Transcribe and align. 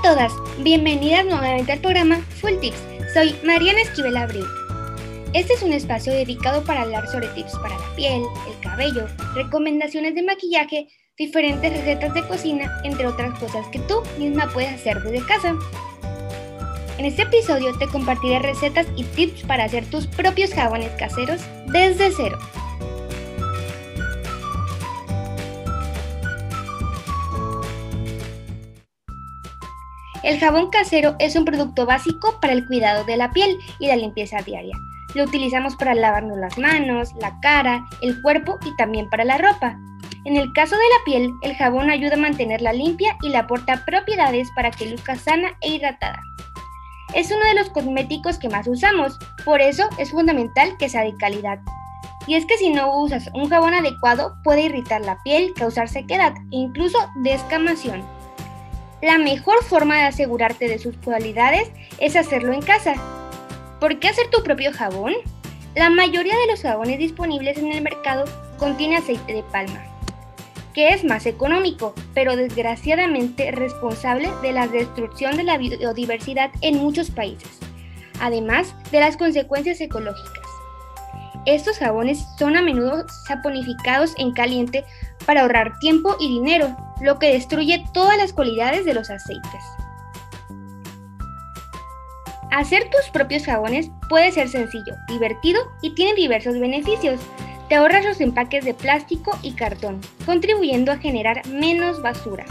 A 0.00 0.02
todas, 0.02 0.32
bienvenidas 0.60 1.26
nuevamente 1.26 1.72
al 1.72 1.80
programa 1.80 2.22
Full 2.40 2.58
Tips. 2.58 2.82
Soy 3.12 3.36
Mariana 3.44 3.82
Esquivel 3.82 4.16
Abril. 4.16 4.46
Este 5.34 5.52
es 5.52 5.62
un 5.62 5.74
espacio 5.74 6.10
dedicado 6.10 6.64
para 6.64 6.82
hablar 6.82 7.06
sobre 7.06 7.28
tips 7.28 7.52
para 7.58 7.78
la 7.78 7.96
piel, 7.96 8.22
el 8.48 8.60
cabello, 8.62 9.06
recomendaciones 9.34 10.14
de 10.14 10.22
maquillaje, 10.22 10.88
diferentes 11.18 11.70
recetas 11.70 12.14
de 12.14 12.26
cocina, 12.26 12.80
entre 12.82 13.06
otras 13.08 13.38
cosas 13.38 13.66
que 13.68 13.78
tú 13.80 14.02
misma 14.18 14.48
puedes 14.54 14.72
hacer 14.72 15.02
desde 15.02 15.26
casa. 15.26 15.54
En 16.96 17.04
este 17.04 17.22
episodio 17.22 17.76
te 17.76 17.86
compartiré 17.86 18.38
recetas 18.38 18.86
y 18.96 19.04
tips 19.04 19.42
para 19.42 19.64
hacer 19.64 19.84
tus 19.84 20.06
propios 20.06 20.54
jabones 20.54 20.92
caseros 20.98 21.42
desde 21.66 22.10
cero. 22.10 22.38
El 30.30 30.38
jabón 30.38 30.70
casero 30.70 31.16
es 31.18 31.34
un 31.34 31.44
producto 31.44 31.86
básico 31.86 32.38
para 32.40 32.52
el 32.52 32.64
cuidado 32.64 33.02
de 33.02 33.16
la 33.16 33.32
piel 33.32 33.58
y 33.80 33.88
la 33.88 33.96
limpieza 33.96 34.36
diaria. 34.42 34.78
Lo 35.12 35.24
utilizamos 35.24 35.74
para 35.74 35.92
lavarnos 35.92 36.38
las 36.38 36.56
manos, 36.56 37.12
la 37.20 37.40
cara, 37.40 37.84
el 38.00 38.22
cuerpo 38.22 38.56
y 38.64 38.76
también 38.76 39.10
para 39.10 39.24
la 39.24 39.38
ropa. 39.38 39.76
En 40.24 40.36
el 40.36 40.52
caso 40.52 40.76
de 40.76 40.82
la 40.82 41.04
piel, 41.04 41.32
el 41.42 41.56
jabón 41.56 41.90
ayuda 41.90 42.14
a 42.14 42.18
mantenerla 42.18 42.72
limpia 42.72 43.16
y 43.22 43.30
le 43.30 43.38
aporta 43.38 43.84
propiedades 43.84 44.48
para 44.54 44.70
que 44.70 44.86
luzca 44.86 45.16
sana 45.16 45.48
e 45.62 45.70
hidratada. 45.70 46.22
Es 47.12 47.32
uno 47.32 47.44
de 47.46 47.54
los 47.54 47.68
cosméticos 47.70 48.38
que 48.38 48.48
más 48.48 48.68
usamos, 48.68 49.18
por 49.44 49.60
eso 49.60 49.88
es 49.98 50.12
fundamental 50.12 50.76
que 50.78 50.88
sea 50.88 51.02
de 51.02 51.16
calidad. 51.16 51.58
Y 52.28 52.36
es 52.36 52.46
que 52.46 52.56
si 52.56 52.70
no 52.70 53.00
usas 53.00 53.28
un 53.34 53.48
jabón 53.48 53.74
adecuado 53.74 54.36
puede 54.44 54.62
irritar 54.62 55.00
la 55.00 55.20
piel, 55.24 55.54
causar 55.54 55.88
sequedad 55.88 56.34
e 56.52 56.56
incluso 56.56 56.98
descamación. 57.16 58.19
La 59.02 59.16
mejor 59.16 59.64
forma 59.64 59.96
de 59.96 60.02
asegurarte 60.02 60.68
de 60.68 60.78
sus 60.78 60.94
cualidades 60.98 61.70
es 61.98 62.16
hacerlo 62.16 62.52
en 62.52 62.60
casa. 62.60 62.94
¿Por 63.80 63.98
qué 63.98 64.08
hacer 64.08 64.28
tu 64.30 64.42
propio 64.42 64.72
jabón? 64.72 65.14
La 65.74 65.88
mayoría 65.88 66.34
de 66.36 66.46
los 66.48 66.60
jabones 66.60 66.98
disponibles 66.98 67.56
en 67.56 67.72
el 67.72 67.80
mercado 67.80 68.24
contiene 68.58 68.98
aceite 68.98 69.32
de 69.32 69.42
palma, 69.44 69.82
que 70.74 70.90
es 70.90 71.02
más 71.02 71.24
económico, 71.24 71.94
pero 72.12 72.36
desgraciadamente 72.36 73.52
responsable 73.52 74.28
de 74.42 74.52
la 74.52 74.66
destrucción 74.66 75.36
de 75.36 75.44
la 75.44 75.56
biodiversidad 75.56 76.50
en 76.60 76.76
muchos 76.76 77.10
países, 77.10 77.58
además 78.20 78.74
de 78.90 79.00
las 79.00 79.16
consecuencias 79.16 79.80
ecológicas. 79.80 80.39
Estos 81.46 81.78
jabones 81.78 82.26
son 82.38 82.56
a 82.56 82.62
menudo 82.62 83.06
saponificados 83.26 84.14
en 84.18 84.32
caliente 84.32 84.84
para 85.26 85.42
ahorrar 85.42 85.78
tiempo 85.78 86.16
y 86.20 86.28
dinero, 86.28 86.76
lo 87.00 87.18
que 87.18 87.32
destruye 87.32 87.84
todas 87.94 88.18
las 88.18 88.32
cualidades 88.32 88.84
de 88.84 88.94
los 88.94 89.10
aceites. 89.10 89.62
Hacer 92.50 92.90
tus 92.90 93.08
propios 93.10 93.44
jabones 93.44 93.90
puede 94.08 94.32
ser 94.32 94.48
sencillo, 94.48 94.94
divertido 95.08 95.62
y 95.82 95.94
tiene 95.94 96.14
diversos 96.14 96.58
beneficios. 96.58 97.20
Te 97.68 97.76
ahorras 97.76 98.04
los 98.04 98.20
empaques 98.20 98.64
de 98.64 98.74
plástico 98.74 99.38
y 99.42 99.52
cartón, 99.52 100.00
contribuyendo 100.26 100.90
a 100.90 100.98
generar 100.98 101.46
menos 101.46 102.02
basura. 102.02 102.44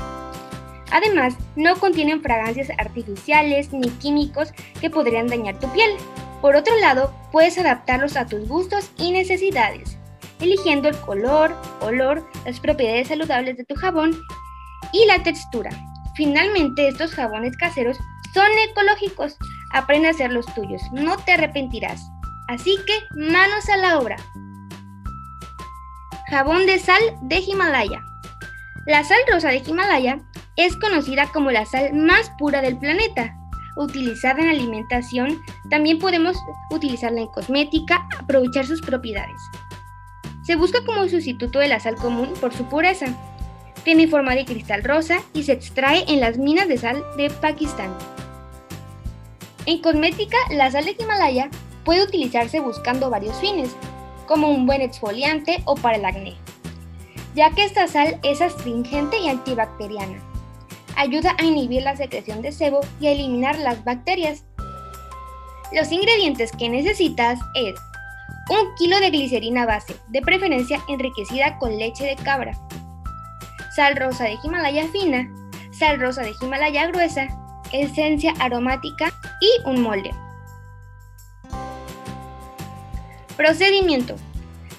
Además, 0.91 1.35
no 1.55 1.75
contienen 1.75 2.21
fragancias 2.21 2.69
artificiales 2.77 3.73
ni 3.73 3.89
químicos 3.89 4.53
que 4.79 4.89
podrían 4.89 5.27
dañar 5.27 5.59
tu 5.59 5.71
piel. 5.73 5.91
Por 6.41 6.55
otro 6.55 6.77
lado, 6.79 7.13
puedes 7.31 7.57
adaptarlos 7.57 8.15
a 8.15 8.25
tus 8.25 8.47
gustos 8.47 8.91
y 8.97 9.11
necesidades, 9.11 9.97
eligiendo 10.39 10.87
el 10.87 10.97
color, 10.97 11.53
olor, 11.81 12.25
las 12.45 12.59
propiedades 12.59 13.09
saludables 13.09 13.57
de 13.57 13.65
tu 13.65 13.75
jabón 13.75 14.11
y 14.93 15.05
la 15.05 15.21
textura. 15.21 15.69
Finalmente, 16.15 16.87
estos 16.87 17.11
jabones 17.11 17.57
caseros 17.57 17.97
son 18.33 18.47
ecológicos. 18.69 19.37
Aprende 19.73 20.07
a 20.07 20.11
hacer 20.11 20.31
los 20.31 20.45
tuyos, 20.53 20.81
no 20.93 21.17
te 21.17 21.33
arrepentirás. 21.33 22.09
Así 22.47 22.77
que, 22.87 22.93
manos 23.15 23.67
a 23.69 23.77
la 23.77 23.99
obra. 23.99 24.15
Jabón 26.29 26.65
de 26.65 26.79
sal 26.79 27.01
de 27.23 27.39
Himalaya. 27.39 28.01
La 28.85 29.03
sal 29.03 29.19
rosa 29.31 29.49
de 29.49 29.61
Himalaya 29.65 30.19
es 30.55 30.75
conocida 30.77 31.27
como 31.31 31.51
la 31.51 31.65
sal 31.65 31.93
más 31.93 32.31
pura 32.37 32.61
del 32.61 32.77
planeta 32.77 33.38
utilizada 33.75 34.41
en 34.41 34.49
alimentación, 34.49 35.41
también 35.69 35.99
podemos 35.99 36.37
utilizarla 36.69 37.21
en 37.21 37.27
cosmética, 37.27 38.07
aprovechar 38.17 38.65
sus 38.65 38.81
propiedades. 38.81 39.41
Se 40.43 40.55
busca 40.55 40.83
como 40.85 41.07
sustituto 41.07 41.59
de 41.59 41.67
la 41.67 41.79
sal 41.79 41.95
común 41.95 42.33
por 42.39 42.53
su 42.53 42.65
pureza. 42.65 43.07
Tiene 43.83 44.07
forma 44.07 44.35
de 44.35 44.45
cristal 44.45 44.83
rosa 44.83 45.19
y 45.33 45.43
se 45.43 45.53
extrae 45.53 46.05
en 46.07 46.19
las 46.19 46.37
minas 46.37 46.67
de 46.67 46.77
sal 46.77 47.03
de 47.17 47.29
Pakistán. 47.29 47.95
En 49.65 49.81
cosmética, 49.81 50.37
la 50.51 50.71
sal 50.71 50.85
de 50.85 50.95
Himalaya 50.97 51.49
puede 51.83 52.03
utilizarse 52.03 52.59
buscando 52.59 53.09
varios 53.09 53.39
fines, 53.39 53.75
como 54.25 54.49
un 54.49 54.65
buen 54.65 54.81
exfoliante 54.81 55.61
o 55.65 55.75
para 55.75 55.97
el 55.97 56.05
acné, 56.05 56.35
ya 57.35 57.51
que 57.51 57.63
esta 57.63 57.87
sal 57.87 58.19
es 58.23 58.41
astringente 58.41 59.19
y 59.19 59.27
antibacteriana 59.27 60.28
ayuda 60.99 61.33
a 61.37 61.45
inhibir 61.45 61.81
la 61.83 61.95
secreción 61.95 62.41
de 62.41 62.51
sebo 62.51 62.81
y 62.99 63.07
a 63.07 63.11
eliminar 63.11 63.57
las 63.57 63.83
bacterias. 63.85 64.43
Los 65.71 65.93
ingredientes 65.93 66.51
que 66.51 66.67
necesitas 66.67 67.39
es 67.55 67.75
un 68.49 68.75
kilo 68.77 68.99
de 68.99 69.09
glicerina 69.09 69.65
base, 69.65 69.95
de 70.09 70.21
preferencia 70.21 70.81
enriquecida 70.89 71.57
con 71.57 71.77
leche 71.77 72.03
de 72.03 72.17
cabra, 72.17 72.51
sal 73.73 73.95
rosa 73.95 74.25
de 74.25 74.37
Himalaya 74.43 74.87
fina, 74.89 75.31
sal 75.71 76.01
rosa 76.01 76.21
de 76.21 76.33
Himalaya 76.41 76.87
gruesa, 76.87 77.29
esencia 77.71 78.33
aromática 78.39 79.13
y 79.39 79.69
un 79.69 79.81
molde. 79.81 80.11
Procedimiento. 83.37 84.15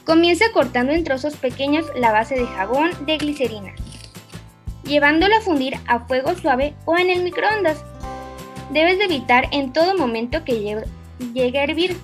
Comienza 0.04 0.44
cortando 0.52 0.92
en 0.92 1.04
trozos 1.04 1.36
pequeños 1.36 1.86
la 1.94 2.12
base 2.12 2.34
de 2.34 2.46
jabón 2.46 2.90
de 3.06 3.16
glicerina 3.16 3.72
llevándola 4.90 5.38
a 5.38 5.40
fundir 5.40 5.74
a 5.86 6.00
fuego 6.00 6.34
suave 6.34 6.74
o 6.84 6.98
en 6.98 7.08
el 7.08 7.22
microondas. 7.22 7.82
Debes 8.70 8.98
de 8.98 9.04
evitar 9.04 9.48
en 9.52 9.72
todo 9.72 9.96
momento 9.96 10.44
que 10.44 10.84
llegue 11.32 11.58
a 11.58 11.64
hervir. 11.64 11.96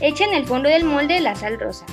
Echa 0.00 0.24
en 0.24 0.34
el 0.34 0.44
fondo 0.44 0.68
del 0.68 0.84
molde 0.84 1.20
la 1.20 1.34
sal 1.34 1.58
rosa. 1.58 1.86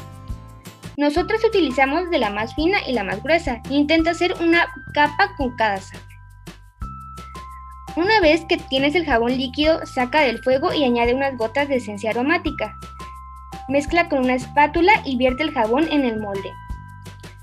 Nosotros 0.98 1.44
utilizamos 1.46 2.10
de 2.10 2.20
la 2.20 2.30
más 2.30 2.54
fina 2.56 2.80
y 2.86 2.92
la 2.92 3.04
más 3.04 3.24
gruesa. 3.24 3.62
Intenta 3.70 4.12
hacer 4.12 4.36
una 4.42 4.68
capa 4.94 5.34
con 5.38 5.56
cada 5.56 5.80
sal. 5.80 6.02
Una 7.96 8.20
vez 8.20 8.46
que 8.48 8.58
tienes 8.58 8.96
el 8.96 9.06
jabón 9.06 9.38
líquido, 9.38 9.86
saca 9.86 10.22
del 10.22 10.44
fuego 10.44 10.74
y 10.74 10.84
añade 10.84 11.14
unas 11.14 11.38
gotas 11.38 11.70
de 11.70 11.78
esencia 11.78 12.12
aromática. 12.12 12.78
Mezcla 13.70 14.10
con 14.10 14.20
una 14.20 14.36
espátula 14.36 15.02
y 15.06 15.18
vierte 15.18 15.44
el 15.44 15.54
jabón 15.54 15.88
en 15.90 16.04
el 16.04 16.20
molde. 16.20 16.52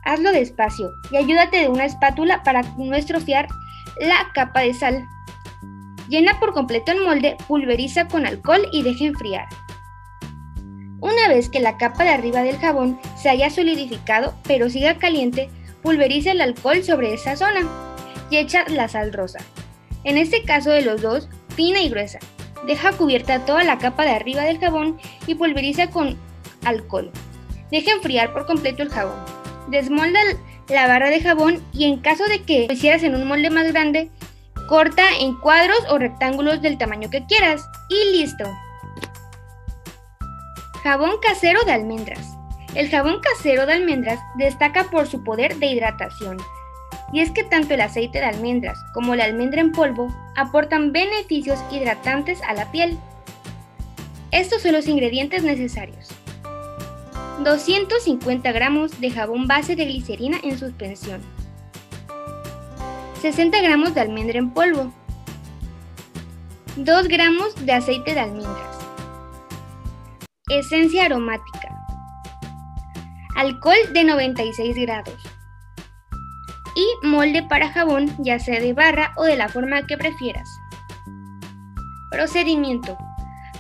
Hazlo 0.05 0.33
despacio 0.33 0.93
y 1.11 1.17
ayúdate 1.17 1.59
de 1.59 1.69
una 1.69 1.85
espátula 1.85 2.43
para 2.43 2.63
no 2.77 2.95
estrofiar 2.95 3.49
la 4.01 4.31
capa 4.35 4.61
de 4.61 4.75
sal. 4.75 5.07
Llena 6.09 6.41
por 6.41 6.55
completo 6.55 6.93
el 6.93 7.03
molde, 7.03 7.37
pulveriza 7.47 8.09
con 8.09 8.27
alcohol 8.27 8.67
y 8.73 8.83
deja 8.83 9.05
enfriar. 9.05 9.47
Una 11.01 11.29
vez 11.29 11.49
que 11.49 11.61
la 11.61 11.77
capa 11.77 12.05
de 12.05 12.11
arriba 12.11 12.43
del 12.43 12.59
jabón 12.59 12.99
se 13.17 13.29
haya 13.29 13.51
solidificado 13.51 14.35
pero 14.45 14.71
siga 14.71 14.99
caliente, 14.99 15.51
pulveriza 15.83 16.33
el 16.33 16.41
alcohol 16.41 16.83
sobre 16.83 17.15
esa 17.15 17.37
zona 17.37 17.61
y 18.31 18.39
echa 18.39 18.65
la 18.69 18.89
sal 18.89 19.13
rosa. 19.13 19.39
En 20.05 20.17
este 20.17 20.43
caso 20.43 20.71
de 20.71 20.83
los 20.83 21.03
dos, 21.03 21.29
fina 21.55 21.81
y 21.81 21.89
gruesa. 21.89 22.19
Deja 22.67 22.93
cubierta 22.93 23.45
toda 23.45 23.63
la 23.65 23.79
capa 23.79 24.05
de 24.05 24.11
arriba 24.11 24.43
del 24.43 24.59
jabón 24.59 24.99
y 25.27 25.35
pulveriza 25.35 25.91
con 25.91 26.19
alcohol. 26.65 27.11
Deja 27.71 27.93
enfriar 27.93 28.33
por 28.33 28.47
completo 28.47 28.83
el 28.83 28.91
jabón. 28.91 29.38
Desmolda 29.71 30.21
la 30.69 30.87
barra 30.87 31.11
de 31.11 31.21
jabón 31.21 31.63
y 31.73 31.85
en 31.85 31.99
caso 31.99 32.25
de 32.25 32.43
que 32.43 32.67
lo 32.67 32.75
hicieras 32.75 33.03
en 33.03 33.15
un 33.15 33.27
molde 33.27 33.51
más 33.51 33.71
grande, 33.73 34.11
corta 34.69 35.05
en 35.21 35.35
cuadros 35.35 35.79
o 35.91 35.99
rectángulos 35.99 36.61
del 36.63 36.79
tamaño 36.79 37.11
que 37.11 37.25
quieras 37.27 37.69
y 37.89 38.19
listo. 38.19 38.45
Jabón 40.83 41.13
casero 41.21 41.63
de 41.65 41.73
almendras. 41.73 42.37
El 42.75 42.89
jabón 42.91 43.21
casero 43.21 43.67
de 43.67 43.73
almendras 43.73 44.21
destaca 44.37 44.85
por 44.85 45.07
su 45.07 45.25
poder 45.25 45.57
de 45.57 45.67
hidratación. 45.67 46.37
Y 47.13 47.21
es 47.21 47.31
que 47.31 47.45
tanto 47.45 47.75
el 47.75 47.81
aceite 47.81 48.19
de 48.19 48.27
almendras 48.27 48.79
como 48.93 49.17
la 49.17 49.25
almendra 49.25 49.61
en 49.61 49.73
polvo 49.73 50.15
aportan 50.37 50.93
beneficios 50.93 51.59
hidratantes 51.71 52.41
a 52.43 52.53
la 52.53 52.71
piel. 52.71 52.99
Estos 54.31 54.63
son 54.63 54.73
los 54.73 54.87
ingredientes 54.87 55.43
necesarios. 55.43 56.18
250 57.45 58.51
gramos 58.53 59.01
de 59.01 59.11
jabón 59.11 59.47
base 59.47 59.77
de 59.77 59.85
glicerina 59.85 60.39
en 60.43 60.59
suspensión, 60.59 61.21
60 63.21 63.61
gramos 63.61 63.95
de 63.95 64.01
almendra 64.01 64.39
en 64.39 64.51
polvo, 64.51 64.93
2 66.77 67.09
gramos 67.09 67.55
de 67.65 67.73
aceite 67.73 68.15
de 68.15 68.21
almendras, 68.21 68.79
esencia 70.51 71.05
aromática, 71.05 71.69
alcohol 73.37 73.93
de 73.93 74.05
96 74.05 74.77
grados. 74.77 75.17
y 76.75 77.07
molde 77.07 77.43
para 77.43 77.73
jabón, 77.73 78.15
ya 78.19 78.39
sea 78.39 78.61
de 78.61 78.73
barra 78.73 79.13
o 79.17 79.25
de 79.25 79.37
la 79.37 79.49
forma 79.49 79.85
que 79.87 79.99
prefieras. 79.99 80.49
Procedimiento. 82.11 82.97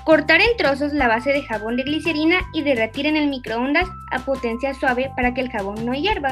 Cortar 0.08 0.40
en 0.40 0.56
trozos 0.56 0.94
la 0.94 1.06
base 1.06 1.34
de 1.34 1.42
jabón 1.42 1.76
de 1.76 1.82
glicerina 1.82 2.38
y 2.54 2.62
derretir 2.62 3.04
en 3.04 3.14
el 3.14 3.28
microondas 3.28 3.90
a 4.10 4.20
potencia 4.20 4.72
suave 4.72 5.10
para 5.14 5.34
que 5.34 5.42
el 5.42 5.50
jabón 5.50 5.84
no 5.84 5.92
hierva. 5.92 6.30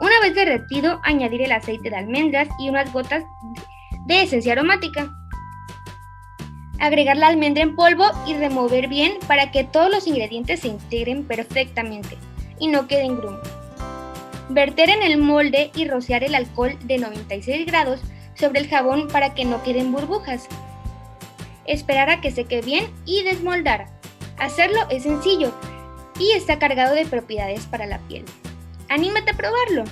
Una 0.00 0.18
vez 0.22 0.34
derretido, 0.34 0.98
añadir 1.04 1.42
el 1.42 1.52
aceite 1.52 1.90
de 1.90 1.96
almendras 1.96 2.48
y 2.58 2.70
unas 2.70 2.90
gotas 2.90 3.22
de 4.06 4.22
esencia 4.22 4.54
aromática. 4.54 5.12
Agregar 6.80 7.18
la 7.18 7.26
almendra 7.26 7.62
en 7.62 7.76
polvo 7.76 8.06
y 8.26 8.32
remover 8.32 8.88
bien 8.88 9.18
para 9.28 9.50
que 9.50 9.64
todos 9.64 9.90
los 9.90 10.06
ingredientes 10.06 10.60
se 10.60 10.68
integren 10.68 11.24
perfectamente 11.24 12.16
y 12.58 12.68
no 12.68 12.86
queden 12.86 13.18
grumos. 13.18 13.46
Verter 14.48 14.88
en 14.88 15.02
el 15.02 15.18
molde 15.18 15.70
y 15.74 15.86
rociar 15.86 16.24
el 16.24 16.34
alcohol 16.34 16.78
de 16.84 16.96
96 16.96 17.66
grados 17.66 18.00
sobre 18.36 18.60
el 18.60 18.68
jabón 18.68 19.08
para 19.08 19.34
que 19.34 19.44
no 19.44 19.62
queden 19.62 19.92
burbujas 19.92 20.48
esperar 21.66 22.10
a 22.10 22.20
que 22.20 22.30
seque 22.30 22.60
bien 22.60 22.92
y 23.04 23.22
desmoldar. 23.22 23.88
Hacerlo 24.38 24.80
es 24.90 25.04
sencillo 25.04 25.52
y 26.18 26.32
está 26.32 26.58
cargado 26.58 26.94
de 26.94 27.06
propiedades 27.06 27.66
para 27.66 27.86
la 27.86 27.98
piel. 28.00 28.24
¡Anímate 28.88 29.30
a 29.30 29.36
probarlo! 29.36 29.84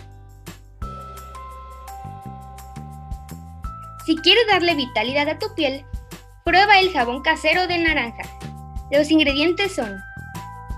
Si 4.06 4.17
quieres 4.17 4.46
darle 4.49 4.75
vitalidad 4.75 5.28
a 5.28 5.38
tu 5.38 5.55
piel, 5.55 5.84
prueba 6.44 6.81
el 6.81 6.90
jabón 6.93 7.22
casero 7.22 7.67
de 7.67 7.78
naranja. 7.78 8.22
Los 8.90 9.11
ingredientes 9.11 9.75
son 9.75 10.00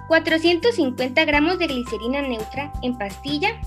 450 0.08 1.24
gramos 1.24 1.58
de 1.58 1.66
glicerina 1.66 2.20
neutra 2.20 2.70
en 2.82 2.98
pastilla, 2.98 3.58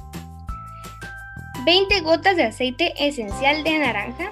20 1.65 2.01
gotas 2.01 2.35
de 2.35 2.43
aceite 2.43 2.93
esencial 2.99 3.63
de 3.63 3.79
naranja, 3.79 4.31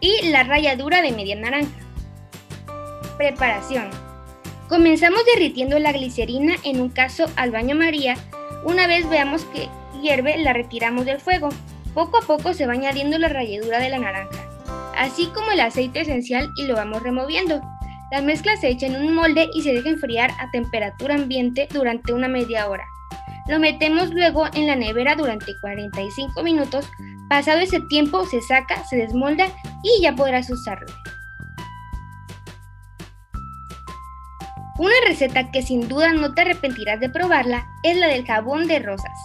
y 0.00 0.26
la 0.30 0.44
ralladura 0.44 1.02
de 1.02 1.12
media 1.12 1.36
naranja. 1.36 1.70
Preparación. 3.16 3.90
Comenzamos 4.68 5.20
derritiendo 5.34 5.78
la 5.78 5.92
glicerina 5.92 6.56
en 6.64 6.80
un 6.80 6.90
caso 6.90 7.26
al 7.36 7.50
baño 7.50 7.74
María. 7.74 8.16
Una 8.64 8.86
vez 8.86 9.08
veamos 9.08 9.44
que 9.46 9.68
hierve, 10.02 10.36
la 10.38 10.52
retiramos 10.52 11.04
del 11.06 11.20
fuego. 11.20 11.48
Poco 11.94 12.18
a 12.18 12.20
poco 12.20 12.54
se 12.54 12.66
va 12.66 12.74
añadiendo 12.74 13.18
la 13.18 13.28
ralladura 13.28 13.78
de 13.78 13.88
la 13.88 13.98
naranja, 13.98 14.38
así 14.96 15.26
como 15.34 15.50
el 15.50 15.60
aceite 15.60 16.02
esencial 16.02 16.52
y 16.54 16.66
lo 16.66 16.74
vamos 16.74 17.02
removiendo. 17.02 17.60
La 18.10 18.20
mezcla 18.20 18.56
se 18.56 18.68
echa 18.68 18.86
en 18.86 18.96
un 18.96 19.14
molde 19.14 19.48
y 19.52 19.62
se 19.62 19.72
deja 19.72 19.88
enfriar 19.88 20.30
a 20.38 20.50
temperatura 20.50 21.14
ambiente 21.14 21.68
durante 21.72 22.12
una 22.12 22.28
media 22.28 22.68
hora. 22.68 22.84
Lo 23.48 23.58
metemos 23.58 24.10
luego 24.10 24.46
en 24.54 24.66
la 24.66 24.76
nevera 24.76 25.16
durante 25.16 25.58
45 25.60 26.42
minutos. 26.42 26.86
Pasado 27.28 27.60
ese 27.60 27.80
tiempo 27.88 28.26
se 28.26 28.42
saca, 28.42 28.84
se 28.84 28.96
desmolda 28.96 29.48
y 29.82 30.02
ya 30.02 30.14
podrás 30.14 30.50
usarlo. 30.50 30.86
Una 34.78 34.94
receta 35.06 35.50
que 35.50 35.62
sin 35.62 35.88
duda 35.88 36.12
no 36.12 36.34
te 36.34 36.42
arrepentirás 36.42 37.00
de 37.00 37.08
probarla 37.08 37.66
es 37.82 37.96
la 37.96 38.06
del 38.06 38.24
jabón 38.24 38.68
de 38.68 38.78
rosas. 38.78 39.18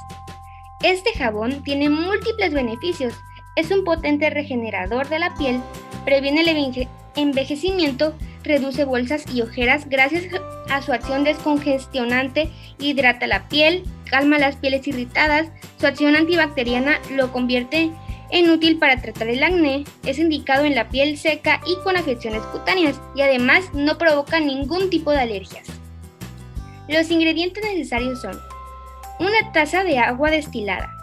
Este 0.81 1.11
jabón 1.13 1.63
tiene 1.63 1.89
múltiples 1.89 2.53
beneficios. 2.53 3.13
Es 3.55 3.69
un 3.69 3.83
potente 3.83 4.29
regenerador 4.31 5.09
de 5.09 5.19
la 5.19 5.35
piel, 5.35 5.61
previene 6.05 6.41
el 6.41 6.87
envejecimiento, 7.15 8.15
reduce 8.43 8.83
bolsas 8.83 9.25
y 9.31 9.41
ojeras 9.41 9.87
gracias 9.87 10.23
a 10.69 10.81
su 10.81 10.91
acción 10.91 11.23
descongestionante, 11.23 12.49
hidrata 12.79 13.27
la 13.27 13.47
piel, 13.47 13.83
calma 14.13 14.37
las 14.37 14.57
pieles 14.57 14.87
irritadas, 14.87 15.47
su 15.79 15.87
acción 15.87 16.15
antibacteriana 16.15 16.99
lo 17.09 17.31
convierte 17.31 17.89
en 18.29 18.51
útil 18.51 18.77
para 18.77 19.01
tratar 19.01 19.27
el 19.27 19.41
acné, 19.41 19.85
es 20.05 20.19
indicado 20.19 20.65
en 20.65 20.75
la 20.75 20.87
piel 20.89 21.17
seca 21.17 21.59
y 21.65 21.75
con 21.83 21.97
afecciones 21.97 22.43
cutáneas 22.43 23.01
y 23.15 23.21
además 23.21 23.73
no 23.73 23.97
provoca 23.97 24.39
ningún 24.39 24.91
tipo 24.91 25.09
de 25.09 25.21
alergias. 25.21 25.67
Los 26.87 27.09
ingredientes 27.09 27.63
necesarios 27.63 28.21
son 28.21 28.39
una 29.19 29.51
taza 29.51 29.83
de 29.83 29.97
agua 29.97 30.29
destilada, 30.29 30.95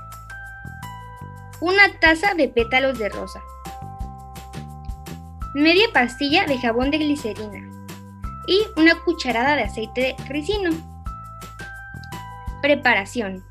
una 1.60 1.98
taza 2.00 2.34
de 2.34 2.46
pétalos 2.46 2.96
de 2.96 3.08
rosa, 3.08 3.40
media 5.52 5.88
pastilla 5.92 6.44
de 6.46 6.58
jabón 6.58 6.92
de 6.92 6.98
glicerina 6.98 7.68
y 8.46 8.60
una 8.80 8.94
cucharada 9.00 9.56
de 9.56 9.62
aceite 9.64 10.00
de 10.00 10.24
ricino. 10.28 10.89
Preparación. 12.62 13.42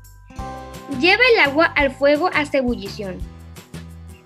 Lleva 1.00 1.22
el 1.34 1.40
agua 1.40 1.66
al 1.66 1.90
fuego 1.90 2.30
hasta 2.32 2.58
ebullición. 2.58 3.18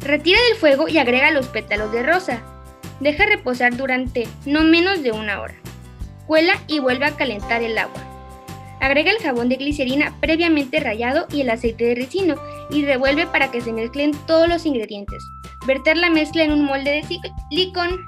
Retira 0.00 0.38
del 0.48 0.58
fuego 0.58 0.88
y 0.88 0.98
agrega 0.98 1.30
los 1.30 1.46
pétalos 1.48 1.90
de 1.90 2.02
rosa. 2.02 2.42
Deja 3.00 3.24
reposar 3.24 3.76
durante 3.76 4.28
no 4.44 4.62
menos 4.62 5.02
de 5.02 5.12
una 5.12 5.40
hora. 5.40 5.54
Cuela 6.26 6.54
y 6.66 6.80
vuelve 6.80 7.06
a 7.06 7.16
calentar 7.16 7.62
el 7.62 7.78
agua. 7.78 8.02
Agrega 8.80 9.10
el 9.10 9.22
jabón 9.22 9.48
de 9.48 9.56
glicerina 9.56 10.14
previamente 10.20 10.80
rallado 10.80 11.26
y 11.30 11.40
el 11.40 11.48
aceite 11.48 11.84
de 11.84 11.94
ricino 11.94 12.36
y 12.70 12.84
revuelve 12.84 13.26
para 13.26 13.50
que 13.50 13.62
se 13.62 13.72
mezclen 13.72 14.12
todos 14.26 14.48
los 14.48 14.66
ingredientes. 14.66 15.26
Verter 15.66 15.96
la 15.96 16.10
mezcla 16.10 16.44
en 16.44 16.52
un 16.52 16.64
molde 16.66 16.90
de 16.90 17.20
silicón 17.50 18.06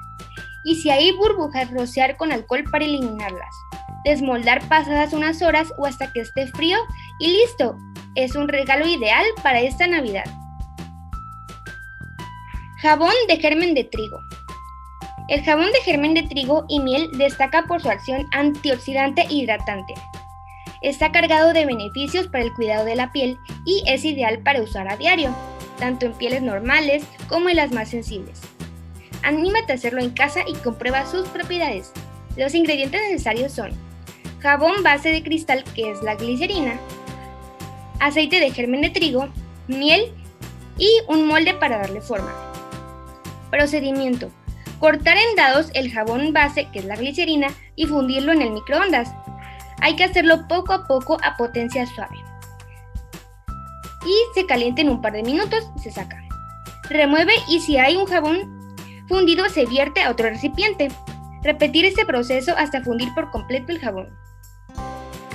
y 0.63 0.75
si 0.75 0.91
hay 0.91 1.11
burbujas 1.13 1.71
rociar 1.71 2.17
con 2.17 2.31
alcohol 2.31 2.63
para 2.71 2.85
eliminarlas. 2.85 3.55
Desmoldar 4.07 4.65
pasadas 4.69 5.11
unas 5.11 5.41
horas 5.41 5.73
o 5.75 5.85
hasta 5.85 6.13
que 6.13 6.21
esté 6.21 6.47
frío 6.47 6.77
y 7.19 7.27
listo. 7.27 7.77
Es 8.15 8.37
un 8.37 8.47
regalo 8.47 8.87
ideal 8.87 9.25
para 9.43 9.59
esta 9.59 9.85
Navidad. 9.85 10.23
Jabón 12.81 13.11
de 13.27 13.35
germen 13.35 13.73
de 13.73 13.83
trigo. 13.83 14.21
El 15.27 15.43
jabón 15.43 15.65
de 15.73 15.81
germen 15.83 16.13
de 16.13 16.23
trigo 16.23 16.63
y 16.69 16.79
miel 16.79 17.09
destaca 17.17 17.63
por 17.63 17.81
su 17.81 17.89
acción 17.89 18.25
antioxidante 18.31 19.23
e 19.23 19.33
hidratante. 19.33 19.93
Está 20.81 21.11
cargado 21.11 21.51
de 21.51 21.65
beneficios 21.65 22.27
para 22.27 22.45
el 22.45 22.53
cuidado 22.53 22.85
de 22.85 22.95
la 22.95 23.11
piel 23.11 23.37
y 23.65 23.83
es 23.87 24.05
ideal 24.05 24.39
para 24.39 24.61
usar 24.61 24.87
a 24.87 24.95
diario, 24.95 25.35
tanto 25.79 26.05
en 26.05 26.13
pieles 26.13 26.41
normales 26.41 27.03
como 27.27 27.49
en 27.49 27.57
las 27.57 27.73
más 27.73 27.89
sensibles. 27.89 28.39
Anímate 29.23 29.73
a 29.73 29.75
hacerlo 29.75 29.99
en 29.99 30.11
casa 30.11 30.43
y 30.47 30.53
comprueba 30.53 31.05
sus 31.05 31.27
propiedades. 31.27 31.91
Los 32.37 32.55
ingredientes 32.55 33.01
necesarios 33.01 33.51
son 33.51 33.86
jabón 34.39 34.83
base 34.83 35.09
de 35.09 35.23
cristal 35.23 35.63
que 35.75 35.91
es 35.91 36.01
la 36.03 36.15
glicerina, 36.15 36.79
aceite 37.99 38.39
de 38.39 38.51
germen 38.51 38.81
de 38.81 38.89
trigo, 38.89 39.29
miel 39.67 40.13
y 40.77 40.89
un 41.07 41.27
molde 41.27 41.53
para 41.55 41.79
darle 41.79 42.01
forma. 42.01 42.33
Procedimiento. 43.49 44.29
Cortar 44.79 45.17
en 45.17 45.35
dados 45.35 45.71
el 45.73 45.91
jabón 45.91 46.33
base, 46.33 46.67
que 46.71 46.79
es 46.79 46.85
la 46.85 46.95
glicerina, 46.95 47.47
y 47.75 47.87
fundirlo 47.87 48.31
en 48.31 48.43
el 48.43 48.51
microondas. 48.51 49.11
Hay 49.81 49.95
que 49.95 50.03
hacerlo 50.03 50.47
poco 50.47 50.73
a 50.73 50.87
poco 50.87 51.17
a 51.23 51.35
potencia 51.35 51.85
suave. 51.87 52.17
Y 54.05 54.15
se 54.35 54.45
calienta 54.45 54.81
en 54.81 54.89
un 54.89 55.01
par 55.01 55.13
de 55.13 55.23
minutos 55.23 55.67
se 55.81 55.91
saca. 55.91 56.23
Remueve 56.89 57.33
y 57.49 57.59
si 57.59 57.77
hay 57.77 57.95
un 57.95 58.05
jabón 58.05 58.71
fundido 59.07 59.49
se 59.49 59.65
vierte 59.65 60.03
a 60.03 60.11
otro 60.11 60.29
recipiente. 60.29 60.89
Repetir 61.43 61.85
este 61.85 62.05
proceso 62.05 62.53
hasta 62.55 62.83
fundir 62.83 63.13
por 63.15 63.31
completo 63.31 63.71
el 63.71 63.79
jabón. 63.79 64.09